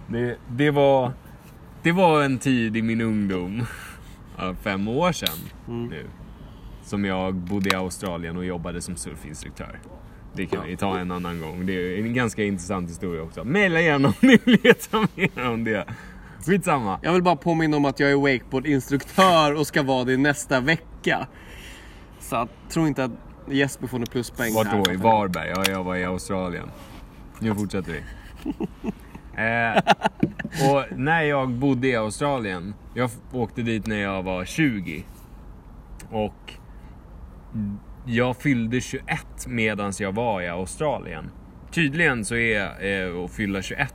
[0.06, 1.12] Det, det, var,
[1.82, 3.64] det var en tid i min ungdom,
[4.62, 6.06] fem år sedan nu,
[6.82, 9.80] som jag bodde i Australien och jobbade som surfinstruktör.
[10.34, 11.66] Det kan vi ta en annan gång.
[11.66, 13.44] Det är en ganska intressant historia också.
[13.44, 15.86] Maila gärna om ni vill veta mer om det.
[16.46, 16.98] Skitsamma.
[17.02, 21.26] Jag vill bara påminna om att jag är wakeboardinstruktör och ska vara det nästa vecka.
[22.20, 24.92] Så tro inte att Jesper får några pluspoäng Vart då?
[24.92, 25.48] I Varberg?
[25.48, 26.70] Ja, jag var i Australien.
[27.38, 28.02] Nu fortsätter vi.
[29.38, 29.76] Eh,
[30.70, 35.04] och när jag bodde i Australien, jag åkte dit när jag var 20.
[36.10, 36.52] Och
[38.06, 39.06] jag fyllde 21
[39.46, 41.30] medan jag var i Australien.
[41.70, 43.94] Tydligen så är eh, att fylla 21,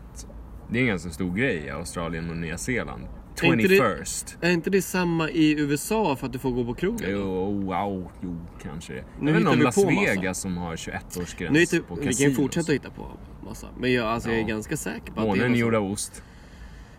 [0.70, 3.04] det är en ganska stor grej i Australien och Nya Zeeland.
[3.41, 4.38] Är inte det- 21st.
[4.41, 7.10] Är inte det samma i USA för att du får gå på krogen?
[7.12, 9.04] Jo, wow, jo, kanske det.
[9.19, 10.13] Nu Jag vet inte hittar om Las på massa.
[10.15, 13.08] Vegas som har 21-årsgräns Nu är det, på vi kan ju fortsätta hitta på
[13.46, 13.67] massa.
[13.80, 14.48] Men jag, alltså, jag är Ja.
[14.48, 16.24] ganska säker på att det är Månen gjord av ost.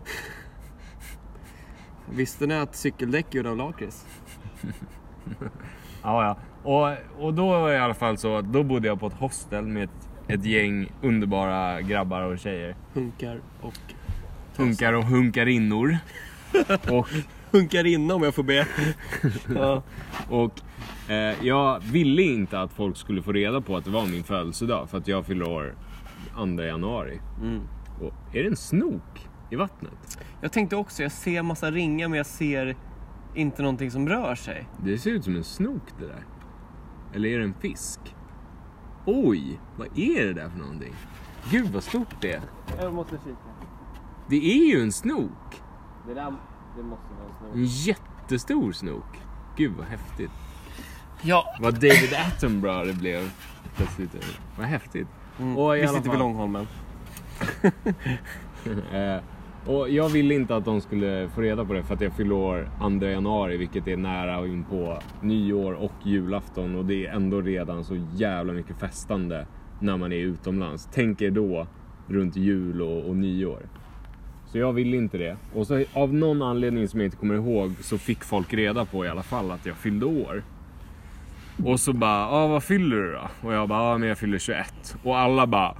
[2.14, 4.06] Visste ni att cykeldäck är gjorda av lakrits?
[6.02, 6.36] Ja, ja.
[6.62, 9.12] Och, och då var det i alla fall så att då bodde jag på ett
[9.12, 12.76] hostel med ett, ett gäng underbara grabbar och tjejer.
[12.94, 13.74] Hunkar och...
[14.56, 15.98] Hunkar och hunkarinnor.
[16.90, 17.08] och
[17.54, 18.66] Hunkar inne om jag får be.
[19.54, 19.82] ja.
[20.28, 20.60] och
[21.10, 24.90] eh, jag ville inte att folk skulle få reda på att det var min födelsedag
[24.90, 25.74] för att jag fyller år
[26.56, 27.20] 2 januari.
[27.42, 27.60] Mm.
[28.00, 30.18] Och är det en snok i vattnet?
[30.40, 32.76] Jag tänkte också, jag ser massa ringar men jag ser
[33.34, 34.68] inte någonting som rör sig.
[34.84, 36.24] Det ser ut som en snok det där.
[37.14, 38.00] Eller är det en fisk?
[39.06, 40.94] Oj, vad är det där för någonting?
[41.50, 42.42] Gud vad stort det är.
[42.80, 43.53] Jag måste kika.
[44.28, 45.62] Det är ju en snok.
[46.06, 46.34] Det där,
[46.76, 49.20] det måste vara en En jättestor snok.
[49.56, 50.30] Gud vad häftigt.
[51.22, 53.30] Ja, Vad David Attenborough det blev
[53.76, 54.10] plötsligt.
[54.58, 55.08] Vad häftigt.
[55.56, 56.66] Och i vi sitter vid Långholmen.
[58.92, 59.22] eh,
[59.66, 62.34] och jag ville inte att de skulle få reda på det för att jag fyller
[62.34, 67.40] år 2 januari vilket är nära in på nyår och julafton och det är ändå
[67.40, 69.46] redan så jävla mycket festande
[69.80, 70.88] när man är utomlands.
[70.92, 71.66] Tänk er då
[72.06, 73.66] runt jul och, och nyår.
[74.54, 75.36] Så jag ville inte det.
[75.54, 79.04] Och så av någon anledning som jag inte kommer ihåg så fick folk reda på
[79.04, 80.42] i alla fall att jag fyllde år.
[81.64, 83.28] Och så bara, ah, vad fyller du då?
[83.48, 84.96] Och jag bara, ah, men jag fyller 21.
[85.02, 85.76] Och alla bara,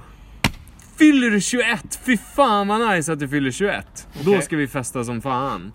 [0.97, 1.99] fyller du 21?
[2.05, 4.07] Fy fan vad nice att du fyller 21.
[4.25, 4.41] Då Okej.
[4.41, 5.71] ska vi festa som fan.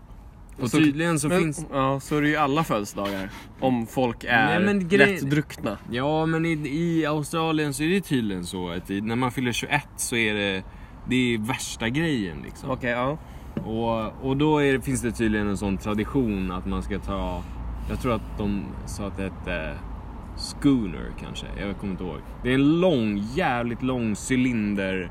[0.58, 1.66] Och Så- tydligen så men, finns...
[1.72, 3.30] Ja, så är det ju alla födelsedagar.
[3.60, 5.78] Om folk är Nej, grej- lätt druckna.
[5.90, 9.82] Ja, men i, i Australien så är det tydligen så att när man fyller 21
[9.96, 10.62] så är det,
[11.08, 12.70] det är värsta grejen liksom.
[12.70, 13.18] Okej, ja.
[13.64, 17.42] Och, och då är finns det tydligen en sån tradition att man ska ta,
[17.88, 19.78] jag tror att de sa att det hette
[20.36, 22.18] Schooner kanske, jag kommer inte ihåg.
[22.42, 25.10] Det är en lång, jävligt lång cylinder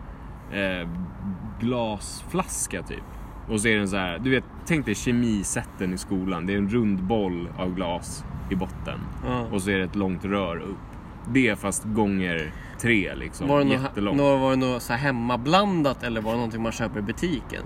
[0.51, 0.89] eh,
[1.59, 3.03] glasflaska typ.
[3.49, 6.45] Och så är den så här, du vet, tänk dig kemisätten i skolan.
[6.45, 8.99] Det är en rund boll av glas i botten.
[9.25, 9.45] Ja.
[9.51, 10.77] Och så är det ett långt rör upp.
[11.33, 13.47] Det fast gånger tre liksom.
[13.47, 14.17] Var det något, Jättelångt.
[14.17, 17.63] något, var det något så hemmablandat eller var det någonting man köper i butiken?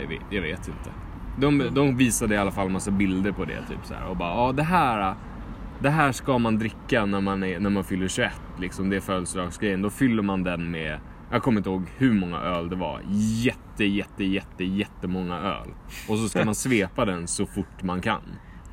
[0.00, 0.90] Jag vet, jag vet inte.
[1.38, 4.30] De, de visade i alla fall massa bilder på det typ så här, och bara
[4.30, 5.14] ja det här
[5.80, 9.00] det här ska man dricka när man, är, när man fyller 21 liksom, det är
[9.00, 9.82] födelsedagsgrejen.
[9.82, 11.00] Då fyller man den med,
[11.30, 13.00] jag kommer inte ihåg hur många öl det var.
[13.10, 15.68] Jätte, jätte, jätte, jättemånga öl.
[16.08, 18.22] Och så ska man svepa den så fort man kan.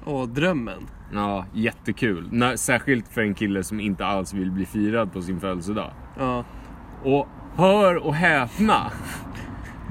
[0.03, 0.87] Och drömmen.
[1.13, 2.29] Ja, jättekul.
[2.55, 5.91] Särskilt för en kille som inte alls vill bli firad på sin födelsedag.
[6.19, 6.45] Ja.
[7.03, 8.91] Och hör och häpna.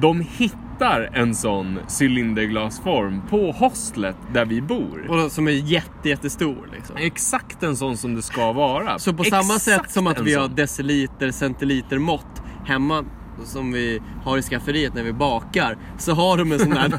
[0.00, 5.06] De hittar en sån cylinderglasform på hostlet där vi bor.
[5.08, 6.96] Och som är jätte, jättestor liksom.
[6.96, 8.98] Exakt en sån som det ska vara.
[8.98, 13.04] Så på samma Exakt sätt som att vi har deciliter, centiliter mått hemma
[13.44, 16.92] som vi har i skafferiet när vi bakar så har de en sån där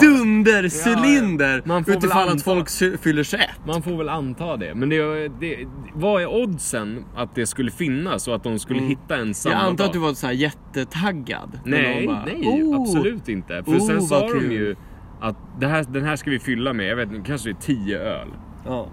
[0.00, 2.68] dundercylinder väl utifall att folk
[3.00, 3.48] fyller 21.
[3.66, 4.74] Man får väl anta det.
[4.74, 5.56] Men det, det,
[5.94, 9.64] vad är oddsen att det skulle finnas och att de skulle hitta en samma Mm.
[9.64, 9.88] Jag antar dag?
[9.88, 11.60] att du var så här jättetaggad.
[11.64, 13.62] Nej, bara, nej, "Oh." absolut inte.
[13.64, 14.52] För Oh, sen sa de kul.
[14.52, 14.76] ju
[15.20, 17.60] att det här, den här ska vi fylla med, jag vet inte, kanske det är
[17.60, 18.28] 10 öl.
[18.66, 18.86] Ja.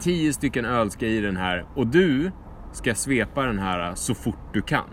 [0.00, 2.30] 10 stycken öl ska i den här och du
[2.72, 4.84] ska svepa den här så fort du kan.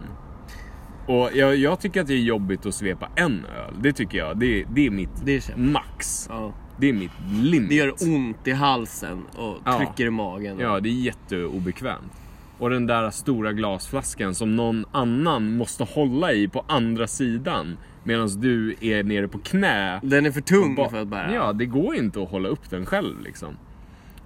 [1.10, 3.74] Och jag, jag tycker att det är jobbigt att svepa en öl.
[3.82, 4.38] Det tycker jag.
[4.38, 6.28] Det, det är mitt Det är max.
[6.30, 6.54] Ja.
[6.78, 7.70] Det är mitt limit.
[7.70, 9.78] Det gör ont i halsen och Ja.
[9.78, 10.60] trycker i magen.
[10.60, 12.12] Ja, det är jätteobekvämt.
[12.58, 17.78] Och den där stora glasflaskan som någon annan måste hålla i på andra sidan.
[18.04, 20.00] Medan du är nere på knä.
[20.04, 21.34] Den är för tung för att bära.
[21.34, 23.58] Ja, det går inte att hålla upp den själv liksom.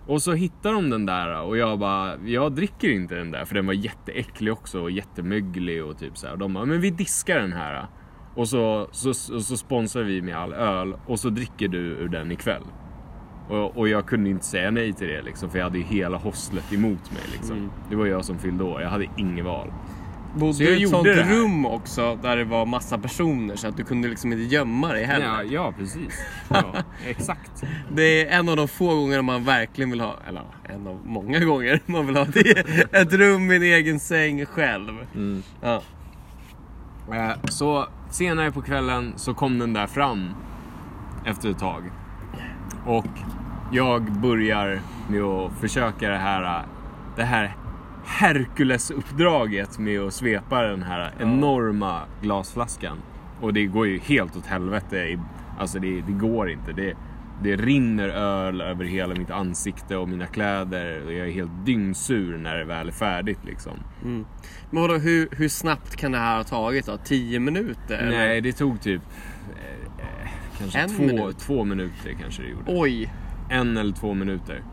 [0.07, 3.55] Och så hittar de den där och jag bara, jag dricker inte den där för
[3.55, 6.33] den var jätteäcklig också och jättemöglig och typ så här.
[6.33, 7.87] Och de bara, men vi diskar den här.
[8.35, 12.31] Och så, så, så, sponsrar vi med all öl och så dricker du ur den
[12.31, 12.63] ikväll.
[13.49, 16.17] Och, och jag kunde inte säga nej till det liksom, för jag hade ju hela
[16.17, 17.57] hostlet emot mig liksom.
[17.57, 17.69] Mm.
[17.89, 19.73] Det var jag som fyllde år, jag hade inget val.
[20.35, 24.07] Bodde i ett sånt rum också där det var massa personer så att du kunde
[24.07, 25.25] liksom inte gömma dig heller.
[25.25, 26.25] Ja, ja precis.
[26.49, 26.63] Ja,
[27.07, 27.63] exakt.
[27.95, 31.39] Det är en av de få gånger man verkligen vill ha, eller en av många
[31.39, 32.59] gånger man vill ha det,
[32.91, 34.93] ett rum i en egen säng själv.
[35.15, 35.43] Mm.
[35.61, 35.81] Ja.
[37.13, 40.29] Eh, Så senare på kvällen så kom den där fram
[41.25, 41.83] efter ett tag.
[42.85, 43.05] Och
[43.71, 46.65] jag börjar med att försöka det här,
[47.15, 47.55] det här
[48.05, 52.97] Herkulesuppdraget med att svepa den här enorma glasflaskan.
[53.41, 55.19] Och det går ju helt åt helvete.
[55.59, 56.71] Alltså det, det går inte.
[56.71, 56.93] Det,
[57.43, 61.05] det rinner öl över hela mitt ansikte och mina kläder.
[61.05, 63.73] Och jag är helt dyngsur när det väl är färdigt liksom.
[64.03, 64.25] Men
[64.81, 66.97] vadå, hur, hur snabbt kan det här ha tagit då?
[66.97, 67.97] 10 minuter?
[67.97, 68.17] eller?
[68.17, 69.01] Nej, det tog typ
[69.99, 71.39] eh, kanske En två, minut?
[71.39, 72.63] två minuter kanske det gjorde.
[72.67, 73.13] Oj!
[73.49, 74.63] En eller två minuter.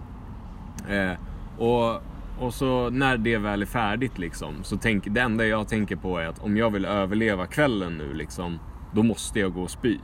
[0.89, 1.13] Eh,
[1.59, 2.03] och,
[2.41, 6.19] och så när det väl är färdigt liksom, så tänk, det enda jag tänker på
[6.19, 8.59] är att om jag vill överleva kvällen nu liksom,
[8.95, 9.99] då måste jag gå och spy.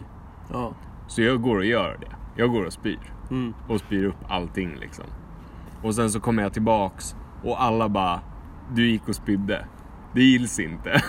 [0.53, 0.75] Ja.
[1.07, 2.17] Så jag går och gör det.
[2.37, 3.13] Jag går och spyr.
[3.31, 3.55] Mm.
[3.69, 5.05] Och spyr upp allting liksom.
[5.83, 8.21] Och sen så kommer jag tillbaks och alla bara,
[8.75, 9.67] du gick och spydde.
[10.15, 11.03] Det gills inte.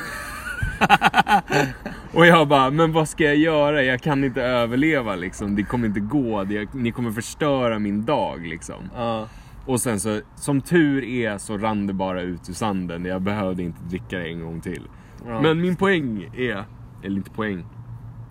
[2.13, 3.83] och jag bara, men vad ska jag göra?
[3.83, 5.55] Jag kan inte överleva liksom.
[5.55, 6.43] Det kommer inte gå.
[6.43, 8.89] Det, ni kommer förstöra min dag liksom.
[8.95, 9.27] Ja.
[9.67, 13.05] Och sen så, som tur är så rann det bara ut ur sanden.
[13.05, 14.87] Jag behövde inte dricka det en gång till.
[15.25, 15.41] Ja.
[15.41, 16.65] Men min poäng är,
[17.03, 17.65] eller inte poäng.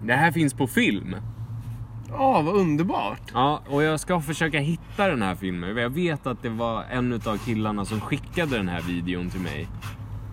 [0.03, 1.17] Det här finns på film.
[2.09, 3.23] Ja, vad underbart!
[3.35, 5.77] Ja, och jag ska försöka hitta den här filmen.
[5.77, 9.69] Jag vet att det var en av killarna som skickade den här videon till mig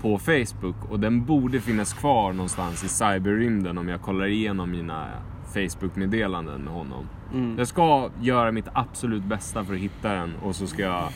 [0.02, 5.08] på Facebook och den borde finnas kvar någonstans i cyberrymden om jag kollar igenom mina
[5.54, 7.10] Facebook-meddelanden med honom.
[7.58, 11.10] Jag ska göra mitt absolut bästa för att hitta den och så ska jag,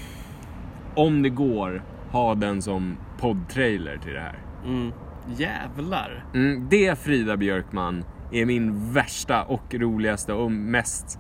[0.95, 4.39] om det går, ha den som poddtrailer till det här.
[4.65, 4.91] Mm.
[5.38, 6.26] Jävlar.
[6.34, 11.19] Mm, det Frida Björkman är min värsta och roligaste och mest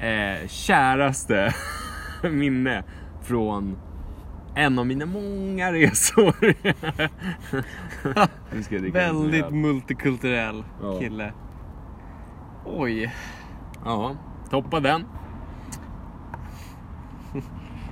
[0.00, 1.54] eh, käraste
[2.30, 2.84] minne
[3.22, 3.78] från
[4.54, 6.54] en av mina många resor.
[8.92, 10.98] Väldigt multikulturell Ja.
[12.76, 13.14] Oj.
[13.84, 14.16] Ja,
[14.50, 15.04] toppa den.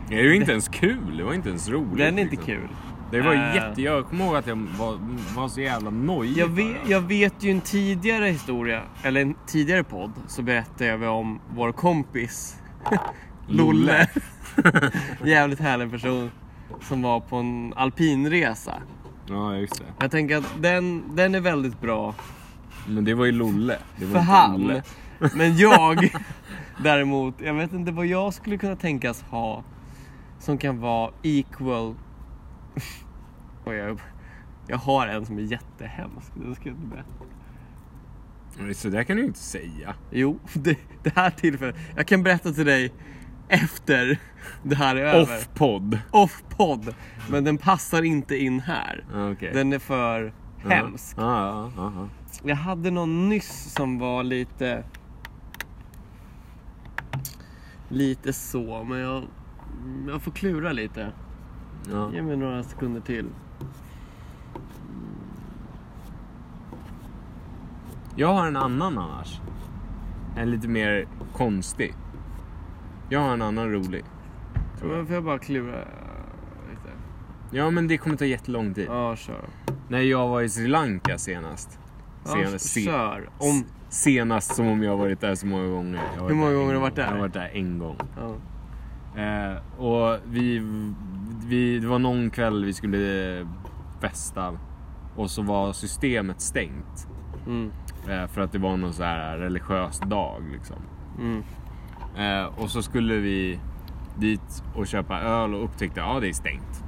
[0.09, 1.99] Det är ju inte ens kul, det var inte ens roligt.
[1.99, 2.55] Den är inte liksom.
[2.55, 2.69] kul.
[3.11, 3.55] Det var Äh.
[3.55, 3.83] jätte...
[3.83, 4.99] Jag kommer ihåg att jag var,
[5.37, 6.37] var så jävla nojig.
[6.39, 11.17] Jag vet, jag vet ju en tidigare historia, eller en tidigare podd, så berättade jag
[11.17, 12.57] om vår kompis
[13.49, 14.09] Lolle.
[15.25, 16.31] Jävligt härlig person.
[16.81, 18.75] Som var på en alpinresa.
[19.29, 19.85] Ja, just det.
[19.99, 22.15] Jag tänker att den, den är väldigt bra
[22.89, 23.79] Men det var ju Lolle.
[23.97, 24.55] Det var för inte han.
[24.55, 24.83] Olle.
[25.35, 26.11] Men jag
[26.83, 29.65] däremot, jag vet inte vad jag skulle kunna tänkas ha
[30.39, 31.95] som kan vara equal.
[33.65, 34.01] Och jag,
[34.67, 36.33] jag har en som är jättehemsk.
[36.35, 38.75] Den ska jag inte berätta.
[38.75, 39.95] Så där kan du ju inte säga.
[40.11, 41.77] Jo, det, det här tillfället.
[41.97, 42.93] Jag kan berätta till dig
[43.49, 44.19] efter
[44.63, 45.23] det här är över.
[45.23, 45.99] Off-podd.
[46.11, 46.95] Off-podd.
[47.31, 49.05] Men den passar inte in här.
[49.13, 49.51] Ja, Okej.
[49.55, 51.17] Den är för hemsk.
[51.19, 52.09] Ja, ja, ja, ja.
[52.43, 54.85] Jag hade någon nyss som var lite...
[57.89, 59.25] Lite så, men jag,
[60.09, 61.13] jag får klura lite.
[61.91, 62.13] ja.
[62.13, 63.27] Ge mig några sekunder till.
[68.17, 69.41] Jag har en annan annars.
[70.37, 71.95] En lite mer konstig.
[73.09, 74.05] Jag har en annan rolig.
[74.79, 74.97] Tror jag.
[74.99, 75.79] Men får jag bara klura
[76.71, 76.91] lite?
[77.51, 78.87] Ja, men det kommer ta jättelång tid.
[78.89, 79.45] Ja, kör.
[79.89, 81.79] När jag var i Sri Lanka senast.
[82.27, 83.29] Ja, Senast, se- kör.
[83.39, 83.65] Om...
[83.89, 86.01] senast som om jag varit där så många gånger.
[86.29, 87.03] Hur många gånger har du varit där?
[87.03, 87.97] Jag har varit där en gång.
[88.17, 88.35] Ja.
[89.23, 90.63] Eh, och vi,
[91.47, 93.47] vi, det var någon kväll vi skulle eh,
[94.01, 94.59] festa
[95.17, 97.09] och så var systemet stängt.
[97.47, 97.71] Mm.
[98.09, 100.77] Eh, för att det var någon så här religiös dag liksom.
[101.19, 101.43] Mm.
[102.17, 103.59] Eh, och så skulle vi
[104.19, 106.85] dit och köpa öl och upptäckte att ja, det är stängt.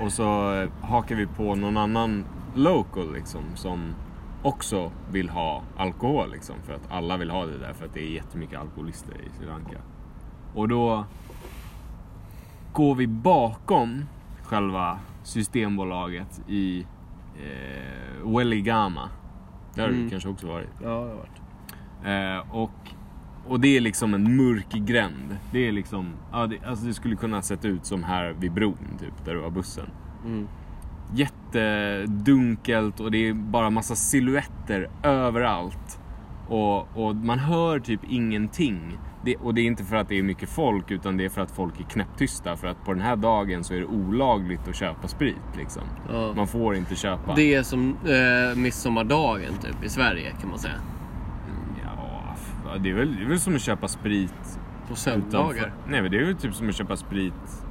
[0.00, 3.94] Och så eh, hakar vi på någon annan local liksom som
[4.42, 6.56] också vill ha alkohol liksom.
[6.62, 9.46] För att alla vill ha det där för att det är jättemycket alkoholister i Sri
[9.46, 9.78] Lanka.
[10.54, 11.04] Och då
[12.72, 14.04] går vi bakom
[14.42, 16.86] själva systembolaget i
[17.36, 19.08] eh, Welligama.
[19.74, 20.10] Där har du Mm.
[20.10, 20.68] kanske också varit.
[20.82, 22.44] Ja, det har varit.
[22.44, 22.70] Eh, och,
[23.48, 25.36] och det är liksom en mörk gränd.
[25.52, 28.78] Det är liksom, ja, det, alltså det skulle kunna sett ut som här vid bron
[29.00, 29.86] typ, där det var bussen.
[30.24, 30.48] Mm.
[31.54, 35.98] Jättedunkelt och det är bara massa silhuetter överallt.
[36.48, 38.98] Och, och man hör typ ingenting.
[39.24, 41.40] Det, och det är inte för att det är mycket folk utan det är för
[41.40, 42.56] att folk är knäpptysta.
[42.56, 45.82] För att på den här dagen så är det olagligt att köpa sprit liksom.
[46.12, 46.32] Ja.
[46.36, 47.34] Man får inte köpa.
[47.34, 50.74] Det är som eh, midsommardagen typ i Sverige kan man säga.
[52.72, 54.34] Ja, det är, väl, det är väl som att köpa sprit
[54.88, 54.94] På utanför.
[54.94, 55.72] söndagar.
[55.88, 57.64] Nej men det är ju typ som att köpa sprit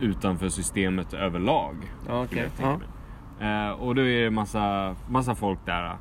[0.00, 1.76] utanför systemet överlag.
[2.08, 2.88] Ja, tänka mig.
[3.40, 5.96] Eh, och då är det massa, massa folk där eh,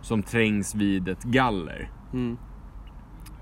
[0.00, 1.90] som trängs vid ett galler.
[2.12, 2.36] Mm.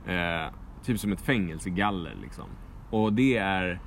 [0.07, 0.53] Eh,
[0.85, 2.45] typ som ett fängelsegaller liksom.
[2.91, 3.81] Och det är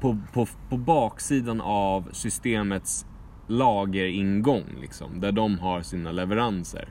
[0.00, 3.06] på, på, på baksidan av systemets
[3.46, 5.20] lageringång liksom.
[5.20, 6.88] Där de har sina leveranser.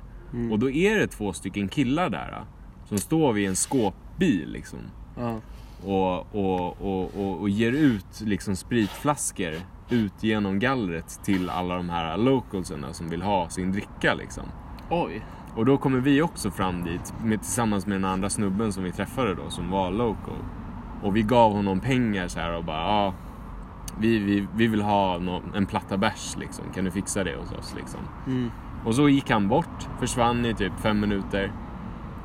[0.52, 2.44] Och då är det två stycken killar där.
[2.86, 4.80] Som står vid en skåpbil liksom.
[5.18, 5.40] Ja.
[5.86, 9.54] Och, och, och, och, och ger ut liksom spritflaskor
[9.90, 14.44] ut genom gallret till alla de här localserna som vill ha sin dricka liksom.
[14.90, 15.26] Oj.
[15.56, 18.92] Och då kommer vi också fram dit med, tillsammans med den andra snubben som vi
[18.92, 20.36] träffade då som var local.
[21.04, 23.14] Och vi gav honom pengar så här och bara ja,
[24.00, 26.66] vi, vi, vi vill ha nå- en platta bärs liksom.
[26.76, 28.00] Kan du fixa det hos oss liksom?
[28.28, 28.52] Mm.
[28.86, 31.52] Och så gick han bort, försvann i typ fem minuter.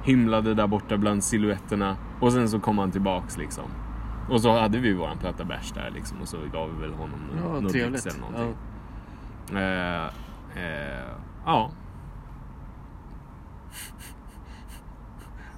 [0.05, 3.65] Himlade där borta bland silhuetterna och sen så kom han tillbaks liksom.
[4.31, 7.21] Och så hade vi våran platta bärs där liksom och så gav vi väl honom
[7.45, 8.07] Ja, något trevligt.
[8.07, 8.31] eller Ja.
[8.31, 8.57] någonting.
[9.57, 10.05] Eh,
[10.65, 11.09] eh,
[11.47, 11.71] ja.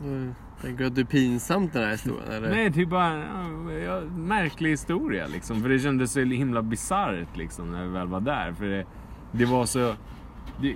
[0.01, 0.35] Mm.
[0.61, 2.51] Tänker du att det är pinsamt den här historien eller?
[2.51, 5.63] Nej, typ bara ja, ja, märklig historia liksom.
[5.63, 8.53] För det kändes så himla bisarrt liksom när vi väl var där.
[8.53, 8.87] För det,
[9.33, 9.95] det var så...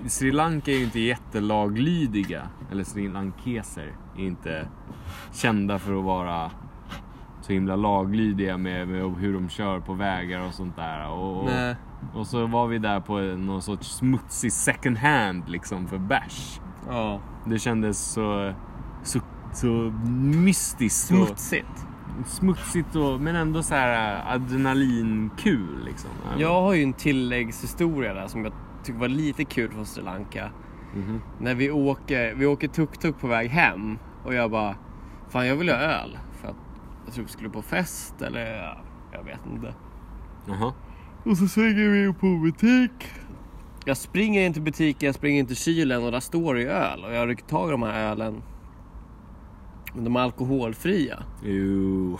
[0.06, 2.42] Sri Lanka är ju inte jättelaglydiga.
[2.70, 4.68] Eller Sri Lankeser är inte
[5.32, 6.50] kända för att vara
[7.40, 11.08] så himla laglydiga med, med hur de kör på vägar och sånt där.
[11.10, 11.50] Och, och,
[12.14, 16.60] och så var vi där på någon sorts smutsig second hand liksom för bärs.
[16.88, 17.20] Ja.
[17.46, 18.52] Det kändes så,
[19.02, 19.20] så,
[19.52, 19.66] så
[20.34, 21.10] mystiskt.
[21.12, 21.86] och- Smutsigt.
[22.26, 26.10] smutsigt och, men ändå så här äh, adrenalinkul liksom.
[26.38, 28.52] Jag har ju en tilläggshistoria där som jag
[28.84, 30.50] tycker var lite kul från Sri Lanka.
[30.94, 31.20] Mhm.
[31.40, 34.76] När vi åker, vi åker tuk-tuk på väg hem och jag bara
[35.30, 36.18] Fan jag vill ha öl.
[36.40, 36.56] För att
[37.04, 38.76] jag tror vi skulle på fest eller ja,
[39.12, 39.74] jag vet inte.
[40.46, 40.72] Jaha.
[41.24, 43.08] Och så svänger vi in på butik.
[43.84, 47.04] Jag springer in till butiken, jag springer in till kylen och där står det öl.
[47.04, 48.42] Och jag rycker tag i de här ölen.
[49.94, 51.22] Men de är alkoholfria.
[51.44, 52.18] Jo.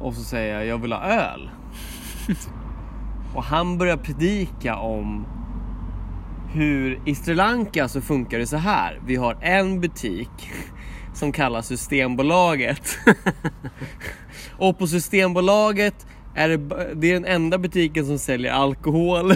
[0.00, 1.50] Och så säger jag, jag vill ha öl.
[3.36, 5.26] och han börjar predika om
[6.52, 9.00] hur i Sri Lanka så funkar det så här.
[9.06, 10.50] Vi har en butik
[11.14, 12.98] som kallas Systembolaget.
[14.58, 16.56] och på Systembolaget är det,
[16.94, 19.34] det är den enda butiken som säljer alkohol.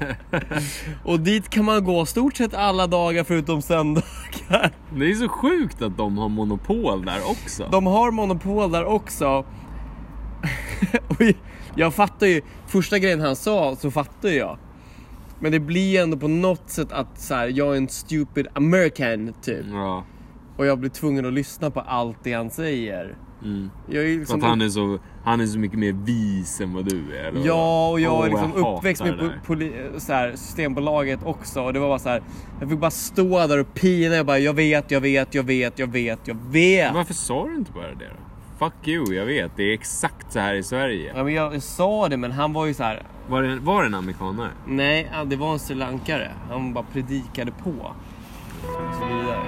[1.04, 4.72] och dit kan man gå stort sett alla dagar förutom söndagar.
[4.96, 7.68] Det är så sjukt att de har monopol där också.
[7.72, 9.44] De har monopol där också.
[11.76, 14.58] jag fattar ju, första grejen han sa så fattar jag.
[15.40, 19.34] Men det blir ändå på något sätt att så här, jag är en stupid American
[19.42, 19.66] typ.
[19.72, 20.04] Ja.
[20.56, 23.16] Och jag blir tvungen att lyssna på allt det han säger.
[23.44, 23.70] Mm.
[23.90, 26.60] Jag är ju För liksom att han är, så, han är så mycket mer vis
[26.60, 27.24] än vad du är.
[27.24, 31.62] eller Ja, och jag Åh, är liksom jag uppväxt med po- så här, Systembolaget också.
[31.62, 32.22] Och det var bara så här,
[32.60, 34.14] jag fick bara stå där och pina.
[34.14, 36.94] Jag bara, jag vet, jag vet, jag vet, jag vet, jag vet.
[36.94, 38.31] Varför sa du inte bara det då?
[38.62, 39.56] Fuck you, jag vet.
[39.56, 41.12] Det är exakt så här i Sverige.
[41.16, 43.02] Ja, men jag sa det, men han var ju så här.
[43.28, 44.50] Var det, var det en amerikanare?
[44.66, 46.30] Nej, det var en Sri Lankare.
[46.50, 47.70] Han bara predikade på.
[47.70, 49.38] Och så vidare.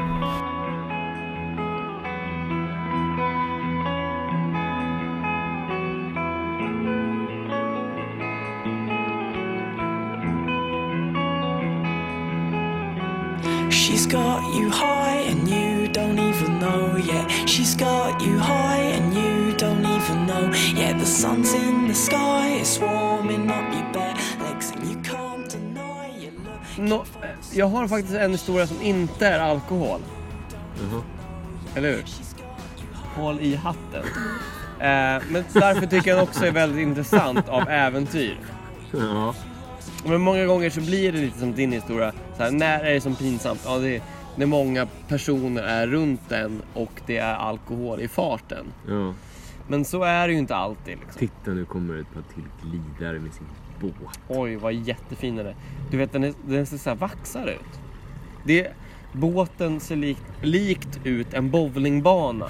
[13.70, 17.48] She's got you high and you don't even know yet.
[17.48, 20.98] She's got you high and you don't even know yet.
[20.98, 26.10] The sun's in the sky, it's warming up your bare legs, and you can't deny
[26.18, 26.78] you look.
[26.78, 27.04] Nå,
[27.52, 30.00] jag har faktiskt en historia som inte är alkohol.
[30.80, 31.02] Jaha.
[31.76, 32.04] Eller hur?
[33.16, 34.04] Håll i hatten.
[34.78, 38.38] Eh, men därför tycker jag den också är väldigt intressant av äventyr.
[38.92, 39.34] Ja.
[40.06, 42.12] Men många gånger så blir det lite som din historia.
[42.36, 43.60] Så här, när är det som pinsamt?
[43.64, 44.02] Ja, det är
[44.36, 48.66] när många personer är runt en och det är alkohol i farten.
[48.88, 49.14] ja.
[49.68, 50.98] Men så är det ju inte alltid.
[50.98, 51.18] Liksom.
[51.18, 53.46] Titta nu kommer ett par till glidare med sin
[53.80, 54.20] båt.
[54.28, 55.54] Oj, vad jättefin den är.
[55.90, 57.80] Du vet, den, är, den ser så här vaxad ut.
[58.44, 58.68] Det,
[59.12, 62.46] båten ser likt, likt ut en bowlingbana.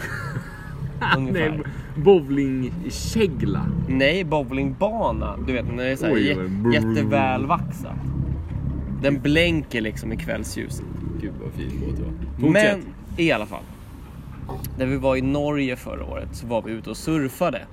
[1.19, 1.61] Nej,
[1.97, 3.67] bowlingkägla.
[3.89, 5.37] Nej, bowlingbana.
[5.47, 7.97] Du vet, den är så här Oj, jä- jätteväl vaxad.
[9.05, 10.85] Den blänker liksom i kvällsljuset.
[11.21, 12.13] Gud vad fin båt det var.
[12.41, 12.79] Fortsätt.
[12.79, 13.63] Men i alla fall.
[14.79, 17.67] När vi var i Norge förra året så var vi ute och surfade.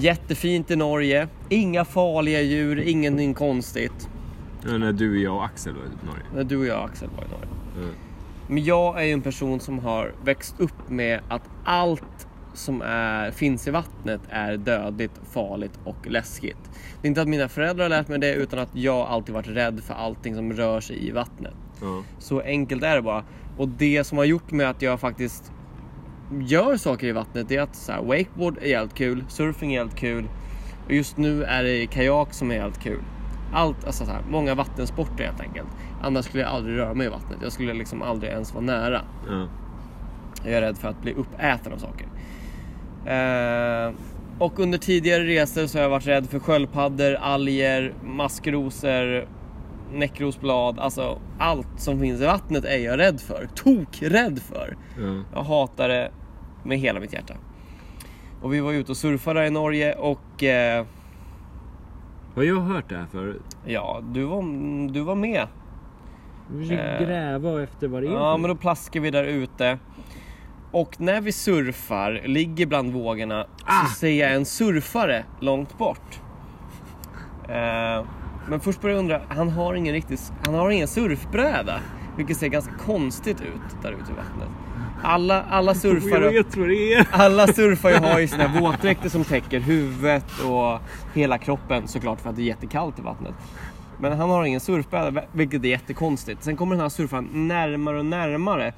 [0.00, 1.28] Jättefint i Norge.
[1.48, 4.08] Inga farliga djur, ingenting konstigt.
[4.66, 6.24] Ja, när du, jag och Axel var i Norge.
[6.34, 7.48] När du och jag och Axel var i Norge.
[7.76, 7.94] Mm.
[8.48, 12.25] Men jag är ju en person som har växt upp med att allt
[12.56, 16.70] som är, finns i vattnet är dödligt, farligt och läskigt.
[17.00, 19.48] Det är inte att mina föräldrar har lärt mig det utan att jag alltid varit
[19.48, 21.54] rädd för allting som rör sig i vattnet.
[21.80, 22.02] Ja.
[22.18, 23.24] Så enkelt är det bara.
[23.58, 25.52] Och det som har gjort med att jag faktiskt
[26.40, 29.96] gör saker i vattnet är att så här, wakeboard är jävligt kul, surfing är jävligt
[29.96, 30.28] kul.
[30.86, 33.02] Och just nu är det kajak som är jävligt kul.
[33.52, 35.68] Allt, alltså så här, många vattensporter helt enkelt.
[36.02, 37.38] Annars skulle jag aldrig röra mig i vattnet.
[37.42, 39.02] Jag skulle liksom aldrig ens vara nära.
[39.28, 39.48] Ja.
[40.44, 42.06] Jag är rädd för att bli uppäten av saker.
[43.06, 43.92] Eh,
[44.38, 49.28] och under tidigare resor så har jag varit rädd för sköldpaddor, alger, maskrosor,
[49.92, 50.78] näckrosblad.
[50.78, 53.48] Alltså allt som finns i vattnet är jag rädd för.
[53.54, 54.76] Tokrädd för.
[54.98, 55.22] Ja.
[55.34, 56.10] Jag hatar det
[56.64, 57.34] med hela mitt hjärta.
[58.42, 60.84] Och vi var ute och surfade i Norge och eh,
[62.34, 63.56] Har jag hört det här förut?
[63.66, 64.42] ja, du var,
[64.92, 65.46] du var med.
[66.52, 69.78] Du försöker Eh, gräva efter vad det är Ja, men då plaskar vi där ute.
[70.70, 73.86] Och när vi surfar, ligger bland vågorna, Ah!
[73.86, 76.20] så ser jag en surfare långt bort.
[77.48, 78.04] Eh,
[78.48, 81.80] men först börjar jag undra, han har ingen riktig, han har ingen surfbräda.
[82.16, 84.48] Vilket ser ganska konstigt ut där ute i vattnet.
[85.02, 87.04] Alla, alla Jag surfare...
[87.10, 90.80] Alla surfare har ju sina våtdräkter som täcker huvudet och
[91.14, 93.34] hela kroppen såklart för att det är jättekallt i vattnet.
[94.00, 96.42] Men han har ingen surfbräda vilket är jättekonstigt.
[96.44, 98.72] Sen kommer den här surfaren närmare och närmare.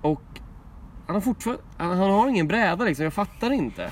[0.00, 0.22] Och
[1.08, 3.90] han har fortfarande, han han har ingen bräda liksom, jag fattar inte.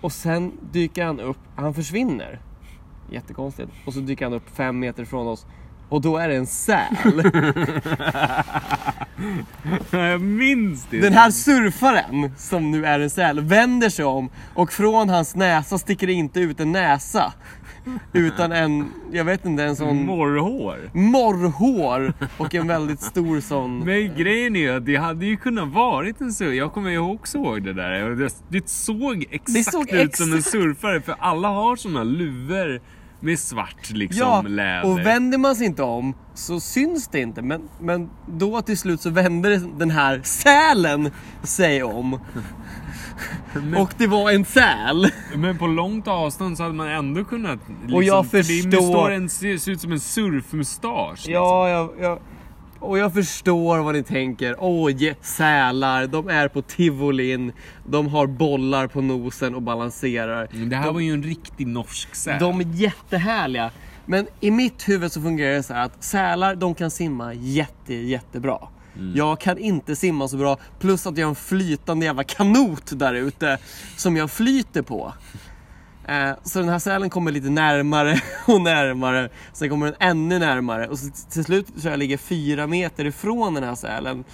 [0.00, 2.40] Och sen dyker han upp, han försvinner.
[3.10, 3.70] Jättekonstigt.
[3.86, 5.46] Och så dyker han upp fem meter från oss
[5.88, 6.96] Och då är det en säl.
[9.90, 11.00] Jag minns det.
[11.00, 15.78] Den här surfaren, som nu är en säl, vänder sig om och från hans näsa
[15.78, 17.32] sticker det inte ut en näsa.
[18.12, 20.90] Utan en, jag vet inte, en sån Morrhår.
[20.92, 23.78] morrhår och en väldigt stor sån...
[23.78, 26.54] Men grejen är att det hade ju kunnat varit en surfare.
[26.56, 28.10] Jag kommer ju också ihåg det där.
[28.10, 31.00] Det, det såg exakt såg ut som en exakt- surfare.
[31.00, 32.80] För alla har såna luvor
[33.20, 34.86] med svart liksom Ja, läder.
[34.86, 37.42] och vänder man sig inte om så syns det inte.
[37.42, 41.10] Men, men då till slut så vände den här sälen
[41.42, 42.20] sig om.
[43.78, 45.06] Och det var en säl.
[45.36, 47.58] Men på långt avstånd så hade man ändå kunnat...
[47.80, 51.10] Liksom, Och jag för Det förstår- består en, ser, ut som en surfmustasch.
[51.16, 51.32] liksom.
[51.32, 52.18] Ja, jag, jag,
[52.78, 54.56] och jag förstår vad ni tänker.
[54.58, 57.52] Oj, sälar, de är på tivolin,
[57.86, 60.48] de har bollar på nosen och balanserar.
[60.52, 62.40] Men det här var ju en riktig norsk säl.
[62.40, 63.70] De är jättehärliga.
[64.06, 67.94] Men i mitt huvud så fungerar det så här att sälar, de kan simma jätte,
[67.94, 68.58] jättebra.
[68.96, 69.16] Mm.
[69.16, 73.14] Jag kan inte simma så bra, plus att jag har en flytande jävla kanot där
[73.14, 73.58] ute
[73.96, 75.12] som jag flyter på.
[76.08, 80.88] Eh, Så den här sälen kommer lite närmare och närmare, sen kommer den ännu närmare
[80.88, 84.24] och så till slut så jag ligger fyra meter ifrån den här sälen.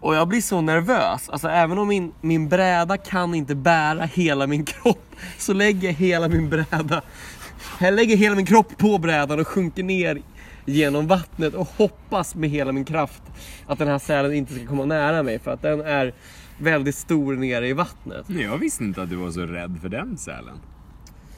[0.00, 4.46] Och jag blir så nervös, alltså även om min, min bräda kan inte bära hela
[4.46, 7.02] min kropp så lägger jag hela min bräda
[7.80, 10.22] jag lägger hela min kropp på brädan och sjunker ner
[10.68, 13.22] genom vattnet och hoppas med hela min kraft
[13.66, 16.14] att den här sälen inte ska komma nära mig för att den är
[16.58, 18.28] väldigt stor nere i vattnet.
[18.28, 20.58] Men jag visste inte att du var så rädd för den sälen.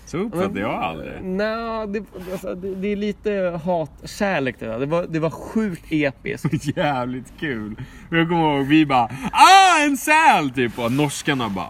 [0.06, 1.22] Så uppfattade jag aldrig.
[1.22, 4.78] Nej, det, alltså, det, det är lite hatkärlek det där.
[4.78, 6.66] Det var, det var sjukt episkt.
[6.76, 7.76] Jävligt kul.
[8.10, 11.68] Jag kommer ihåg vi bara ah en säl typ och norskarna bara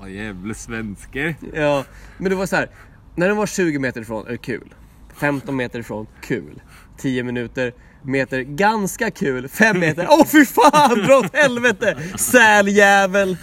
[0.00, 1.34] åh jävla svenskar.
[1.54, 1.84] Ja,
[2.18, 2.68] men det var så här.
[3.14, 4.74] När den var 20 meter ifrån är det kul.
[5.14, 6.62] 15 meter ifrån, kul.
[6.98, 9.48] 10 minuter, meter, ganska kul.
[9.48, 11.96] 5 meter, åh fy fan, dra åt helvete!
[12.18, 13.36] Säljävel!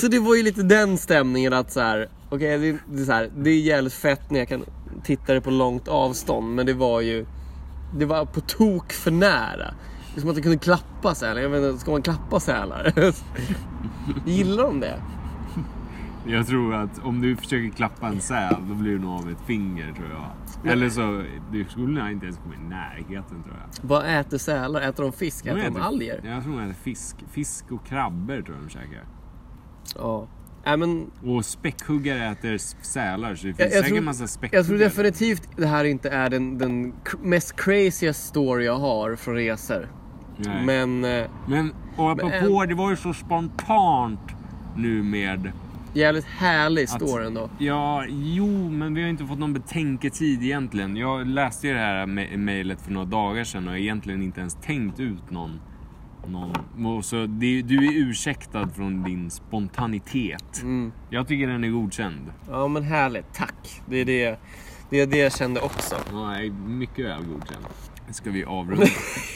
[0.00, 3.12] Så det var ju lite den stämningen att så här, okej det, det, är så
[3.12, 4.64] här, det är jävligt fett när jag kan
[5.04, 7.26] titta det på långt avstånd, men det var ju,
[7.98, 9.74] det var på tok för nära.
[10.14, 12.92] Det är som att jag kunde klappa sälar, jag vet inte, ska man klappa sälar?
[14.26, 15.02] Gillar de det?
[16.28, 19.46] Jag tror att om du försöker klappa en säl då blir du nog av ett
[19.46, 20.72] finger tror jag.
[20.72, 21.22] Eller så
[21.52, 23.88] du skulle inte ens komma i närheten tror jag.
[23.88, 24.80] Vad äter sälar?
[24.80, 25.46] Äter de fisk?
[25.46, 26.20] Äter de alger?
[26.24, 27.16] Jag tror de äter fisk.
[27.30, 29.04] Fisk och krabbor tror jag de käkar.
[29.94, 30.28] Ja.
[30.64, 34.26] Nej, men Och späckhuggare äter sälar så det finns jag, jag, säkert tror, en massa
[34.26, 34.60] späckhuggare.
[34.60, 39.34] jag tror definitivt det här inte är den, den mest crazy story jag har från
[39.34, 39.88] resor.
[40.36, 40.66] Nej.
[40.66, 44.20] Men eh, Men och apropå, det var ju så spontant
[44.76, 45.52] nu med...
[45.96, 47.50] jävligt härlig story ändå.
[47.58, 50.96] Ja, jo, men vi har inte fått någon betänketid egentligen.
[50.96, 54.40] Jag läste ju det här me- mejlet för några dagar sedan och har egentligen inte
[54.40, 55.60] ens tänkt ut någon...
[56.76, 60.62] någon så det, du är ursäktad från din spontanitet.
[60.62, 60.92] Mm.
[61.10, 62.32] Jag tycker den är godkänd.
[62.48, 63.82] Ja men härligt, tack.
[63.86, 64.38] Det är det,
[64.90, 65.96] det, är det jag kände också.
[66.12, 67.64] Ja, mycket väl godkänd.
[68.10, 68.86] Ska vi avrunda?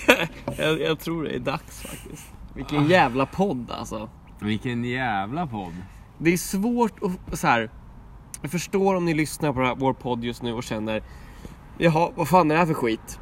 [0.58, 2.32] Jag, jag tror det är dags faktiskt.
[2.54, 4.08] Vilken jävla podd alltså.
[4.40, 5.74] Vilken jävla podd.
[6.22, 6.92] Det är svårt
[7.30, 7.70] att så här.
[8.42, 11.02] Jag förstår om ni lyssnar på vår podd just nu och känner
[11.78, 13.18] Jaha, vad fan är det här för skit?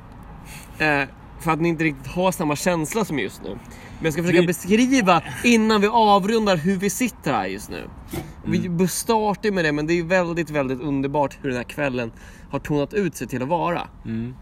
[0.79, 1.03] Eh,
[1.41, 3.49] för att ni inte riktigt har samma känsla som just nu.
[3.51, 7.89] Men jag ska försöka Vi- beskriva innan vi avrundar hur vi sitter här just nu.
[8.45, 12.13] Vi bör starta med det men det är väldigt, väldigt underbart hur den här kvällen
[12.51, 13.89] har tonat ut sig till att vara.
[14.05, 14.35] Mm.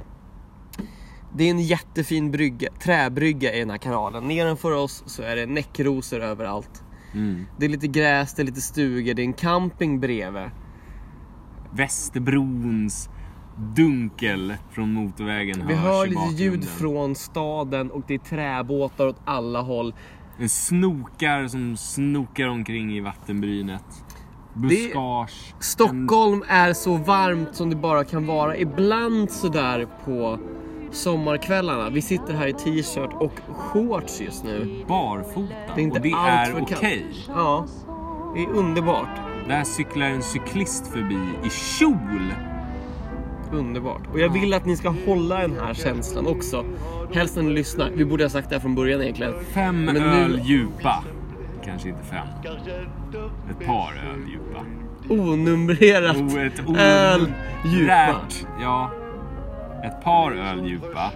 [1.37, 4.29] Det är en jättefin brygga, träbrygga i den här kanalen.
[4.29, 6.83] Nedanför oss så är det näckrosor överallt.
[7.17, 7.47] Mm.
[7.59, 10.51] Det är lite gräs, det är lite stugor, det är en camping bredvid.
[11.73, 13.09] Västerbrons
[13.77, 19.61] dunkel från motorvägen Vi hör lite ljud från staden och det är träbåtar åt alla
[19.61, 19.95] håll.
[20.39, 23.85] En snokar som snokar omkring i vattenbrynet.
[24.55, 25.55] Buskage.
[25.61, 28.57] Stockholm är så varmt som det bara kan vara.
[28.57, 30.39] Ibland sådär på
[30.91, 31.91] sommarkvällarna.
[31.91, 34.85] Vi sitter här i t-shirt och shorts just nu.
[34.89, 35.55] Barfota.
[35.75, 37.07] Det är inte och det allt är okej.
[37.13, 37.29] kallt.
[37.39, 37.67] Ja,
[38.35, 39.09] det är underbart.
[39.49, 42.35] Där cyklar en cyklist förbi i kjol.
[43.53, 44.03] Underbart.
[44.13, 46.65] Och jag vill att ni ska hålla den här känslan också.
[47.15, 47.91] Helst när ni lyssnar.
[47.95, 49.35] Vi borde ha sagt det här från början egentligen.
[49.53, 51.05] Fem Men nu- öl djupa.
[51.65, 52.27] Kanske inte fem.
[53.51, 54.65] Ett par öl djupa.
[55.23, 57.33] Onumrerat Oh, ett öl
[57.65, 57.93] djupa.
[57.93, 58.91] Rärt, ja.
[59.85, 61.13] Ett par öl djupa.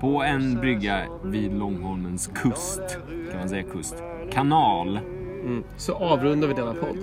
[0.00, 2.98] På en brygga vid Långholmens kust.
[3.30, 4.02] Kan man säga kust?
[4.32, 4.96] Kanal.
[4.96, 5.64] Mm.
[5.76, 6.98] Så avrundar vi denna podd.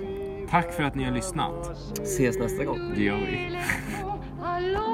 [0.50, 1.70] Tack för att ni har lyssnat.
[2.02, 2.92] Ses nästa gång.
[2.94, 3.58] Det gör vi.